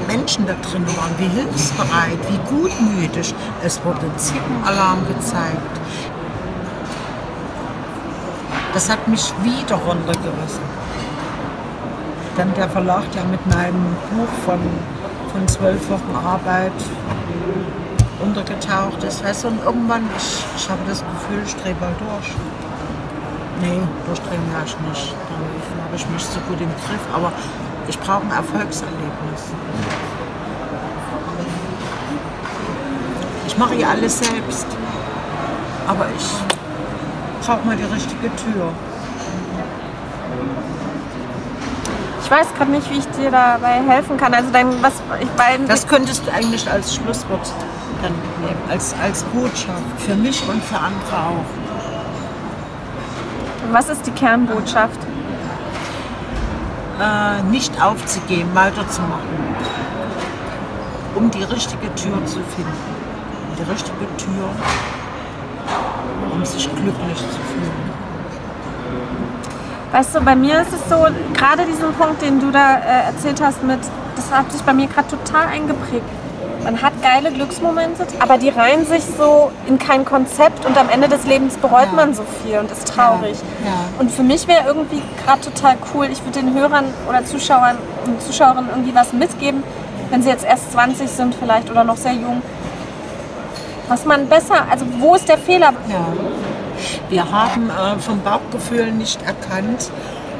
Menschen 0.07 0.47
da 0.47 0.55
drin 0.55 0.87
waren, 0.97 1.15
wie 1.19 1.29
hilfsbereit, 1.29 2.19
wie 2.29 2.39
gutmütig. 2.55 3.35
Es 3.65 3.85
wurde 3.85 4.11
Zickenalarm 4.17 5.07
gezeigt. 5.07 5.81
Das 8.73 8.89
hat 8.89 9.07
mich 9.09 9.33
wieder 9.43 9.77
runtergerissen. 9.77 10.63
Dann 12.37 12.55
der 12.55 12.69
Verlag, 12.69 13.11
der 13.13 13.25
mit 13.25 13.45
meinem 13.47 13.97
Buch 14.11 14.29
von, 14.45 14.61
von 15.33 15.49
zwölf 15.49 15.91
Wochen 15.91 16.15
Arbeit 16.25 16.73
untergetaucht 18.23 19.03
ist. 19.05 19.25
Weißt 19.25 19.45
du, 19.45 19.49
und 19.49 19.65
irgendwann, 19.65 20.03
ich, 20.17 20.45
ich 20.57 20.71
habe 20.71 20.81
das 20.87 21.01
Gefühl, 21.01 21.43
ich 21.45 21.55
drehe 21.57 21.75
bald 21.75 21.99
durch. 22.01 22.35
Nee, 23.61 23.81
durchdrehen 24.07 24.41
werde 24.53 24.67
ich 24.67 24.79
nicht. 24.89 25.15
Dann 25.29 25.85
habe 25.85 25.97
ich 25.97 26.09
mich 26.09 26.25
so 26.25 26.41
gut 26.49 26.61
im 26.61 26.69
Griff. 26.69 27.05
Aber 27.15 27.33
ich 27.89 27.99
brauche 27.99 28.23
ein 28.23 28.31
Erfolgserlebnis. 28.31 29.43
Ich 33.47 33.59
mache 33.59 33.75
ja 33.75 33.89
alles 33.91 34.19
selbst. 34.19 34.67
Aber 35.87 36.07
ich 36.17 37.47
brauche 37.47 37.67
mal 37.67 37.77
die 37.77 37.85
richtige 37.85 38.31
Tür. 38.37 38.73
Ich 42.31 42.37
weiß 42.37 42.55
gerade 42.55 42.71
nicht, 42.71 42.89
wie 42.93 42.99
ich 42.99 43.07
dir 43.09 43.33
dabei 43.33 43.81
helfen 43.89 44.17
kann. 44.17 44.33
Also 44.33 44.53
dein, 44.53 44.81
was, 44.81 45.03
ich, 45.21 45.29
weil, 45.37 45.67
Das 45.67 45.89
könntest 45.89 46.25
du 46.25 46.33
eigentlich 46.33 46.71
als 46.71 46.95
Schlusswort 46.95 47.53
dann 48.03 48.13
nehmen, 48.41 48.61
als, 48.71 48.95
als 49.03 49.25
Botschaft. 49.25 49.83
Für 49.99 50.15
mich 50.15 50.41
und 50.49 50.63
für 50.63 50.79
andere 50.79 51.17
auch. 51.17 51.45
was 53.73 53.89
ist 53.89 54.07
die 54.07 54.13
Kernbotschaft? 54.13 55.01
Äh, 57.01 57.43
nicht 57.51 57.83
aufzugeben, 57.83 58.51
weiterzumachen. 58.55 59.57
Um 61.17 61.33
die 61.33 61.43
richtige 61.43 61.93
Tür 61.97 62.25
zu 62.27 62.39
finden. 62.55 62.73
Die 63.59 63.69
richtige 63.69 64.07
Tür, 64.17 64.49
um 66.33 66.45
sich 66.45 66.69
glücklich 66.77 67.19
zu 67.19 67.41
fühlen. 67.53 67.90
Weißt 69.93 70.15
du, 70.15 70.21
bei 70.21 70.37
mir 70.37 70.61
ist 70.61 70.73
es 70.73 70.89
so, 70.89 71.05
gerade 71.35 71.65
diesen 71.67 71.93
Punkt, 71.95 72.23
den 72.23 72.41
du 72.41 72.51
da 72.53 72.77
äh, 72.77 73.07
erzählt 73.13 73.41
hast, 73.43 73.63
mit, 73.65 73.81
das 74.15 74.31
hat 74.31 74.53
sich 74.53 74.63
bei 74.63 74.73
mir 74.73 74.87
gerade 74.87 75.09
total 75.09 75.49
eingeprägt. 75.49 76.05
Man 76.63 76.81
hat 76.83 76.93
geile 77.03 77.33
Glücksmomente, 77.33 78.07
aber 78.21 78.37
die 78.37 78.51
reihen 78.51 78.85
sich 78.85 79.03
so 79.19 79.51
in 79.67 79.79
kein 79.79 80.05
Konzept 80.05 80.67
und 80.67 80.77
am 80.77 80.91
Ende 80.91 81.09
des 81.09 81.25
Lebens 81.25 81.57
bereut 81.57 81.87
Ja. 81.87 81.93
man 81.97 82.15
so 82.15 82.23
viel 82.45 82.59
und 82.59 82.71
ist 82.71 82.87
traurig. 82.87 83.39
Ja, 83.65 83.71
ja. 83.71 83.75
Und 83.99 84.13
für 84.13 84.23
mich 84.23 84.47
wäre 84.47 84.65
irgendwie 84.67 85.03
gerade 85.25 85.41
total 85.41 85.77
cool, 85.95 86.07
ich 86.13 86.23
würde 86.25 86.41
den 86.41 86.55
Hörern 86.55 86.85
oder 87.09 87.25
Zuschauern 87.25 87.79
und 88.05 88.21
Zuschauerinnen 88.23 88.69
irgendwie 88.71 88.95
was 88.95 89.13
mitgeben, 89.15 89.63
wenn 90.11 90.23
sie 90.23 90.29
jetzt 90.29 90.45
erst 90.45 90.71
20 90.73 91.09
sind 91.11 91.35
vielleicht 91.35 91.71
oder 91.71 91.83
noch 91.83 91.97
sehr 91.97 92.13
jung. 92.13 92.43
Was 93.89 94.05
man 94.05 94.29
besser, 94.29 94.67
also 94.71 94.85
wo 94.99 95.15
ist 95.15 95.29
der 95.29 95.39
Fehler? 95.39 95.73
Ja. 95.89 96.05
Wir 97.09 97.31
haben 97.31 97.71
äh, 97.71 97.99
vom 97.99 98.21
Bauchgefühl 98.23 98.93
nicht 98.93 99.21
erkannt, 99.23 99.91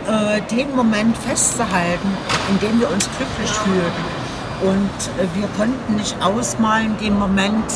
äh, 0.07 0.41
den 0.55 0.75
Moment 0.75 1.17
festzuhalten, 1.17 2.09
in 2.51 2.59
dem 2.61 2.81
wir 2.81 2.91
uns 2.91 3.09
glücklich 3.17 3.51
fühlen. 3.51 3.93
Und 4.63 4.91
äh, 5.19 5.27
wir 5.39 5.49
konnten 5.57 5.97
nicht 5.97 6.17
ausmalen 6.23 6.97
den 6.99 7.19
Moment, 7.19 7.73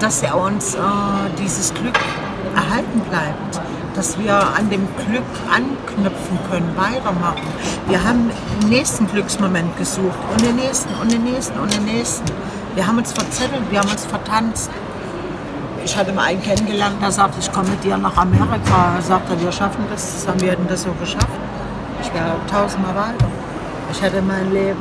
dass 0.00 0.22
er 0.22 0.36
uns 0.36 0.74
äh, 0.74 0.78
dieses 1.38 1.72
Glück 1.74 1.98
erhalten 2.54 3.00
bleibt, 3.08 3.60
dass 3.94 4.18
wir 4.18 4.34
an 4.34 4.68
dem 4.70 4.86
Glück 5.06 5.24
anknüpfen 5.50 6.38
können, 6.50 6.74
weitermachen. 6.76 7.46
Wir 7.88 8.02
haben 8.02 8.30
den 8.62 8.68
nächsten 8.68 9.06
Glücksmoment 9.06 9.76
gesucht 9.78 10.18
und 10.32 10.44
den 10.44 10.56
nächsten 10.56 10.92
und 10.94 11.12
den 11.12 11.24
nächsten 11.24 11.58
und 11.58 11.72
den 11.72 11.84
nächsten. 11.84 12.26
Wir 12.74 12.86
haben 12.86 12.98
uns 12.98 13.12
verzettelt, 13.12 13.62
wir 13.70 13.80
haben 13.80 13.90
uns 13.90 14.04
vertanzt. 14.04 14.70
Ich 15.84 15.96
hatte 15.96 16.12
mal 16.12 16.24
einen 16.24 16.42
kennengelernt, 16.42 16.96
der 17.02 17.12
sagte, 17.12 17.38
ich 17.40 17.52
komme 17.52 17.68
mit 17.68 17.84
dir 17.84 17.96
nach 17.98 18.16
Amerika. 18.16 18.94
Er 18.96 19.02
sagte, 19.02 19.38
wir 19.40 19.52
schaffen 19.52 19.84
das 19.90 20.20
zusammen, 20.20 20.40
wir 20.40 20.52
hätten 20.52 20.66
das 20.66 20.82
so 20.82 20.92
geschafft. 20.92 21.28
Ich 22.02 22.12
wäre 22.14 22.32
tausendmal 22.50 22.94
weiter. 22.94 23.26
Ich 23.92 24.00
hätte 24.00 24.22
mein 24.22 24.50
Leben 24.52 24.78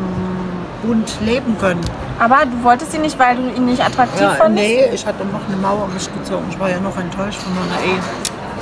bunt 0.81 1.17
leben 1.21 1.57
können. 1.59 1.81
Aber 2.19 2.45
du 2.45 2.63
wolltest 2.63 2.93
ihn 2.93 3.01
nicht, 3.01 3.17
weil 3.19 3.35
du 3.35 3.49
ihn 3.49 3.65
nicht 3.65 3.83
attraktiv 3.83 4.21
Ja, 4.21 4.29
fandest? 4.31 4.67
nee, 4.67 4.85
ich 4.93 5.05
hatte 5.05 5.25
noch 5.25 5.41
eine 5.47 5.57
Mauer 5.57 5.85
um 5.85 5.93
mich 5.93 6.09
gezogen. 6.13 6.45
Ich 6.49 6.59
war 6.59 6.69
ja 6.69 6.79
noch 6.79 6.97
enttäuscht 6.97 7.41
von 7.41 7.53
meiner 7.53 7.81
Ehe. 7.83 7.99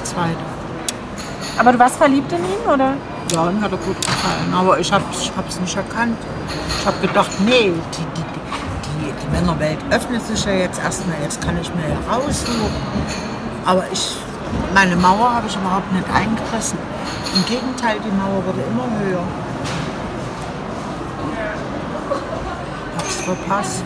Zweite. 0.04 0.38
Aber 1.60 1.73
du 1.73 1.80
warst 1.80 1.97
verliebt 1.97 2.32
in 2.32 2.39
ihn, 2.39 2.73
oder? 2.73 2.93
Ja, 3.34 3.51
mir 3.51 3.62
hat 3.62 3.71
er 3.71 3.77
gut 3.77 3.97
gefallen. 4.01 4.54
Aber 4.54 4.80
ich 4.80 4.91
habe 4.91 5.04
es 5.12 5.21
ich 5.21 5.60
nicht 5.62 5.75
erkannt. 5.77 6.17
Ich 6.80 6.86
habe 6.86 6.97
gedacht, 7.06 7.32
nee, 7.45 7.71
die, 7.71 8.21
die 8.21 8.31
Männerwelt 9.32 9.80
öffnet 9.89 10.26
sich 10.26 10.46
ja 10.46 10.54
jetzt 10.54 10.82
erstmal. 10.82 11.15
Jetzt 11.22 11.41
kann 11.41 11.58
ich 11.60 11.74
mir 11.74 11.88
ja 11.89 12.13
raussuchen. 12.13 12.72
Aber 13.65 13.84
ich, 13.91 14.17
meine 14.74 14.96
Mauer 14.96 15.34
habe 15.34 15.48
ich 15.48 15.56
überhaupt 15.56 15.91
nicht 15.91 16.06
eingerissen. 16.13 16.78
Im 17.36 17.46
Gegenteil, 17.46 17.98
die 18.04 18.12
Mauer 18.12 18.44
wurde 18.46 18.62
immer 18.70 18.88
höher. 19.00 19.24
Hab's 22.98 23.15
verpasst. 23.22 23.86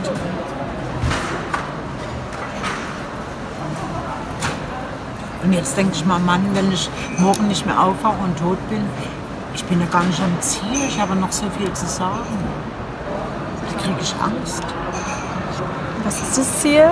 Und 5.43 5.53
jetzt 5.53 5.77
denke 5.77 5.93
ich 5.93 6.03
mal, 6.05 6.19
Mann, 6.19 6.41
wenn 6.55 6.71
ich 6.71 6.89
morgen 7.19 7.47
nicht 7.47 7.67
mehr 7.67 7.79
aufwache 7.79 8.17
und 8.23 8.35
tot 8.39 8.57
bin, 8.67 8.81
ich 9.53 9.63
bin 9.65 9.79
ja 9.79 9.85
gar 9.85 10.03
nicht 10.03 10.19
am 10.19 10.41
Ziel, 10.41 10.87
ich 10.87 10.99
habe 10.99 11.15
noch 11.15 11.31
so 11.31 11.45
viel 11.55 11.71
zu 11.71 11.85
sagen. 11.85 12.25
Da 13.69 13.83
kriege 13.83 13.99
ich 14.01 14.15
Angst. 14.19 14.63
Was 16.05 16.21
ist 16.21 16.37
das 16.37 16.59
Ziel? 16.59 16.91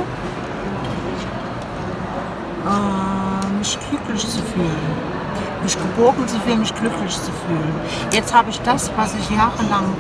Ähm, 2.66 3.60
mich 3.60 3.78
glücklich 3.88 4.28
zu 4.28 4.42
fühlen. 4.42 4.76
Mich 5.62 5.78
geborgen 5.78 6.28
zu 6.28 6.40
fühlen, 6.40 6.60
mich 6.62 6.74
glücklich 6.74 7.14
zu 7.14 7.32
fühlen. 7.46 7.76
Jetzt 8.12 8.34
habe 8.34 8.50
ich 8.50 8.60
das, 8.62 8.92
was 8.98 9.14
ich 9.14 9.30
jahrelang 9.30 9.94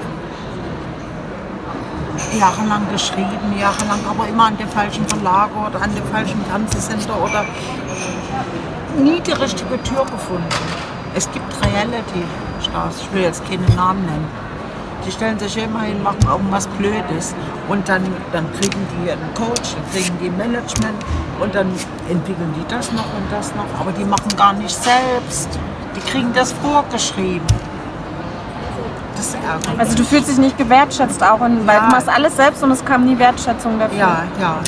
jahrelang 2.40 2.82
geschrieben, 2.92 3.54
jahrelang, 3.60 4.00
aber 4.10 4.28
immer 4.28 4.46
an 4.46 4.58
den 4.58 4.68
falschen 4.68 5.08
Verlag 5.08 5.50
oder 5.56 5.82
an 5.82 5.94
den 5.94 6.04
falschen 6.06 6.44
Fernsehsender 6.46 7.16
oder 7.24 7.46
nie 8.98 9.20
die 9.20 9.32
richtige 9.32 9.82
Tür 9.84 10.06
gefunden. 10.06 10.50
Es 11.14 11.30
gibt 11.32 11.46
Reality-Stars, 11.64 13.02
ich 13.02 13.14
will 13.14 13.22
jetzt 13.22 13.46
keinen 13.46 13.76
Namen 13.76 14.04
nennen. 14.06 14.43
Die 15.06 15.12
stellen 15.12 15.38
sich 15.38 15.58
immer 15.58 15.82
hin, 15.82 16.02
machen 16.02 16.26
irgendwas 16.28 16.66
Blödes 16.68 17.36
und 17.68 17.88
dann, 17.90 18.04
dann 18.32 18.46
kriegen 18.54 18.88
die 18.96 19.12
einen 19.12 19.34
Coach, 19.34 19.76
dann 19.76 19.92
kriegen 19.92 20.18
die 20.22 20.30
Management 20.30 20.96
und 21.42 21.54
dann 21.54 21.68
entwickeln 22.10 22.54
die 22.58 22.66
das 22.74 22.92
noch 22.94 23.04
und 23.04 23.30
das 23.32 23.54
noch, 23.56 23.66
aber 23.80 23.92
die 23.92 24.06
machen 24.06 24.30
gar 24.38 24.54
nicht 24.54 24.74
selbst. 24.76 25.50
Die 25.96 26.00
kriegen 26.10 26.32
das 26.34 26.54
vorgeschrieben. 26.54 27.46
Das 29.16 29.36
ärgert 29.36 29.80
Also 29.80 29.96
du 29.96 30.04
fühlst 30.04 30.30
dich 30.30 30.38
nicht 30.38 30.58
gewertschätzt 30.58 31.22
auch, 31.22 31.42
in, 31.46 31.68
weil 31.68 31.76
Ja. 31.76 31.86
du 31.86 31.92
machst 31.92 32.10
alles 32.10 32.36
selbst 32.36 32.64
und 32.64 32.72
es 32.72 32.84
kam 32.84 33.06
nie 33.06 33.18
Wertschätzung 33.20 33.78
dafür. 33.80 33.98
Ja, 33.98 34.24
ja. 34.40 34.60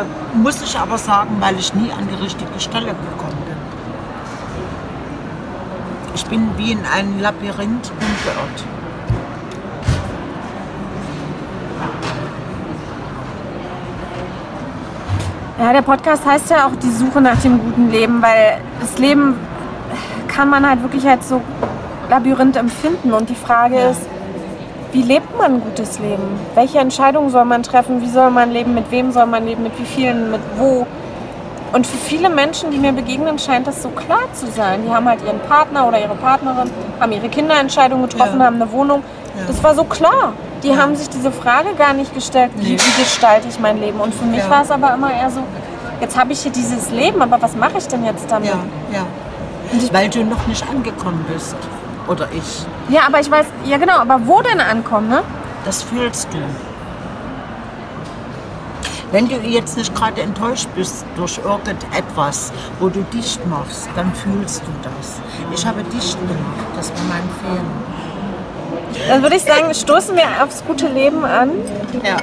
Äh, 0.00 0.04
muss 0.36 0.60
ich 0.62 0.78
aber 0.78 0.98
sagen, 0.98 1.36
weil 1.40 1.56
ich 1.58 1.72
nie 1.74 1.90
an 1.92 2.06
die 2.08 2.22
richtige 2.22 2.58
Stelle 2.58 2.86
gekommen 2.88 3.38
bin. 3.46 3.56
Ich 6.14 6.26
bin 6.26 6.50
wie 6.56 6.72
in 6.72 6.80
ein 6.94 7.20
Labyrinth 7.20 7.90
umgeirrt. 7.90 8.64
Ja, 15.64 15.72
der 15.72 15.80
Podcast 15.80 16.26
heißt 16.26 16.50
ja 16.50 16.66
auch 16.66 16.76
die 16.76 16.90
Suche 16.90 17.22
nach 17.22 17.40
dem 17.40 17.58
guten 17.58 17.90
Leben, 17.90 18.20
weil 18.20 18.58
das 18.82 18.98
Leben 18.98 19.34
kann 20.28 20.50
man 20.50 20.68
halt 20.68 20.82
wirklich 20.82 21.08
als 21.08 21.30
so 21.30 21.40
Labyrinth 22.10 22.56
empfinden. 22.56 23.14
Und 23.14 23.30
die 23.30 23.34
Frage 23.34 23.76
Ja. 23.76 23.88
ist, 23.88 24.02
wie 24.92 25.00
lebt 25.00 25.38
man 25.38 25.54
ein 25.54 25.60
gutes 25.62 25.98
Leben? 26.00 26.22
Welche 26.54 26.80
Entscheidungen 26.80 27.30
soll 27.30 27.46
man 27.46 27.62
treffen? 27.62 28.02
Wie 28.02 28.10
soll 28.10 28.28
man 28.30 28.50
leben? 28.50 28.74
Mit 28.74 28.90
wem 28.90 29.10
soll 29.10 29.24
man 29.24 29.46
leben? 29.46 29.62
Mit 29.62 29.78
wie 29.78 29.86
vielen? 29.86 30.30
Mit 30.32 30.42
wo? 30.58 30.86
Und 31.72 31.86
für 31.86 31.96
viele 31.96 32.28
Menschen, 32.28 32.70
die 32.70 32.76
mir 32.78 32.92
begegnen, 32.92 33.38
scheint 33.38 33.66
das 33.66 33.82
so 33.82 33.88
klar 33.88 34.30
zu 34.34 34.46
sein. 34.48 34.82
Die 34.86 34.92
haben 34.92 35.08
halt 35.08 35.20
ihren 35.24 35.40
Partner 35.48 35.88
oder 35.88 35.98
ihre 35.98 36.14
Partnerin, 36.14 36.70
haben 37.00 37.12
ihre 37.12 37.30
Kinderentscheidungen 37.30 38.06
getroffen, 38.06 38.38
Ja. 38.38 38.44
haben 38.46 38.56
eine 38.60 38.70
Wohnung. 38.70 39.02
Ja. 39.34 39.44
Das 39.46 39.64
war 39.64 39.74
so 39.74 39.84
klar. 39.84 40.34
Die 40.64 40.76
haben 40.76 40.96
sich 40.96 41.08
diese 41.10 41.30
Frage 41.30 41.74
gar 41.76 41.92
nicht 41.92 42.14
gestellt, 42.14 42.50
wie, 42.56 42.70
Nee. 42.72 42.78
wie 42.78 43.02
gestalte 43.02 43.48
ich 43.48 43.60
mein 43.60 43.78
Leben. 43.78 44.00
Und 44.00 44.14
für 44.14 44.24
mich 44.24 44.40
Ja. 44.40 44.50
war 44.50 44.62
es 44.62 44.70
aber 44.70 44.94
immer 44.94 45.12
eher 45.12 45.30
so, 45.30 45.40
jetzt 46.00 46.18
habe 46.18 46.32
ich 46.32 46.40
hier 46.40 46.52
dieses 46.52 46.90
Leben, 46.90 47.20
aber 47.22 47.40
was 47.40 47.54
mache 47.54 47.76
ich 47.78 47.86
denn 47.86 48.04
jetzt 48.04 48.30
damit? 48.30 48.48
Ja, 48.48 48.56
ja. 48.92 49.04
Ich- 49.72 49.92
Weil 49.92 50.08
du 50.08 50.24
noch 50.24 50.46
nicht 50.46 50.66
angekommen 50.68 51.24
bist. 51.32 51.54
Oder 52.08 52.28
ich. 52.32 52.66
Ja, 52.94 53.02
aber 53.06 53.20
ich 53.20 53.30
weiß, 53.30 53.46
ja 53.64 53.76
genau, 53.78 53.94
aber 53.98 54.20
wo 54.26 54.40
denn 54.42 54.60
ankommen, 54.60 55.08
ne? 55.08 55.22
Das 55.64 55.82
fühlst 55.82 56.28
du. 56.32 56.38
Wenn 59.10 59.28
du 59.28 59.36
jetzt 59.36 59.76
nicht 59.76 59.94
gerade 59.94 60.22
enttäuscht 60.22 60.68
bist 60.74 61.04
durch 61.16 61.38
irgendetwas, 61.38 62.52
wo 62.80 62.88
du 62.88 63.02
dicht 63.12 63.46
machst, 63.46 63.88
dann 63.94 64.12
fühlst 64.12 64.62
du 64.62 64.70
das. 64.82 65.20
Ich 65.56 65.64
habe 65.64 65.82
dicht 65.84 66.18
gemacht, 66.18 66.66
das 66.76 66.88
war 66.90 66.96
mein 67.08 67.22
Fehler. 67.40 67.62
Dann 69.08 69.22
würde 69.22 69.36
ich 69.36 69.42
sagen, 69.42 69.72
stoßen 69.74 70.16
wir 70.16 70.24
aufs 70.42 70.64
gute 70.66 70.88
Leben 70.88 71.24
an. 71.24 71.50
Ja. 72.02 72.16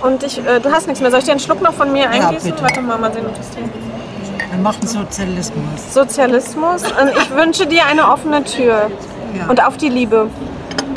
Und 0.00 0.22
ich, 0.22 0.38
äh, 0.38 0.60
du 0.60 0.70
hast 0.70 0.86
nichts 0.86 1.00
mehr. 1.00 1.10
Soll 1.10 1.20
ich 1.20 1.24
dir 1.24 1.32
einen 1.32 1.40
Schluck 1.40 1.60
noch 1.62 1.72
von 1.74 1.92
mir 1.92 2.08
eingießen? 2.10 2.50
bitte. 2.50 2.62
Warte 2.62 2.80
mal, 2.82 2.98
mal 2.98 3.12
sehen, 3.12 3.24
ob 3.26 3.36
das 3.36 3.46
hier. 3.56 3.64
Wir 4.50 4.58
machen 4.62 4.86
Sozialismus. 4.86 5.92
Sozialismus. 5.92 6.82
Und 6.84 7.10
ich 7.16 7.30
wünsche 7.34 7.66
dir 7.66 7.86
eine 7.86 8.08
offene 8.10 8.44
Tür. 8.44 8.90
Ja. 9.36 9.46
Und 9.48 9.64
auf 9.64 9.76
die 9.76 9.88
Liebe. 9.88 10.28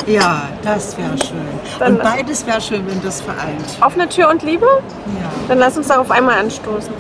Ja, 0.05 0.43
das 0.63 0.97
wäre 0.97 1.17
schön. 1.17 1.37
Dann- 1.79 1.95
Und 1.95 2.03
beides 2.03 2.45
wäre 2.45 2.61
schön, 2.61 2.85
wenn 2.87 3.01
das 3.01 3.21
vereint. 3.21 3.65
Offene 3.81 4.07
Tür 4.07 4.29
und 4.29 4.43
Liebe? 4.43 4.65
Ja, 4.65 5.29
Dann 5.47 5.57
lass 5.59 5.77
uns 5.77 5.87
darauf 5.87 6.09
einmal 6.11 6.37
anstoßen. 6.39 6.93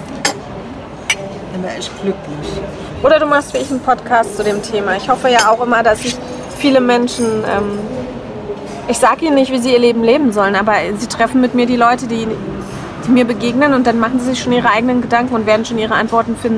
dann 1.53 1.63
wäre 1.63 1.77
ich 1.79 1.89
glücklich. 2.01 2.61
Oder 3.03 3.19
du 3.19 3.25
machst 3.27 3.53
wie 3.53 3.57
ich 3.59 3.69
einen 3.69 3.79
Podcast 3.79 4.35
zu 4.37 4.43
dem 4.43 4.61
Thema. 4.61 4.95
Ich 4.95 5.07
hoffe 5.09 5.29
ja 5.29 5.49
auch 5.51 5.61
immer, 5.63 5.83
dass 5.83 5.99
sich 6.01 6.17
viele 6.57 6.81
Menschen, 6.81 7.25
ähm, 7.25 7.79
ich 8.87 8.97
sage 8.97 9.25
ihnen 9.25 9.35
nicht, 9.35 9.51
wie 9.51 9.59
sie 9.59 9.71
ihr 9.71 9.79
Leben 9.79 10.03
leben 10.03 10.31
sollen, 10.31 10.55
aber 10.55 10.73
sie 10.97 11.07
treffen 11.07 11.41
mit 11.41 11.53
mir 11.53 11.65
die 11.65 11.75
Leute, 11.75 12.07
die, 12.07 12.27
die 13.05 13.11
mir 13.11 13.25
begegnen 13.25 13.73
und 13.73 13.85
dann 13.85 13.99
machen 13.99 14.19
sie 14.19 14.27
sich 14.27 14.39
schon 14.41 14.53
ihre 14.53 14.69
eigenen 14.69 15.01
Gedanken 15.01 15.35
und 15.35 15.45
werden 15.45 15.65
schon 15.65 15.77
ihre 15.77 15.95
Antworten 15.95 16.35
finden. 16.35 16.55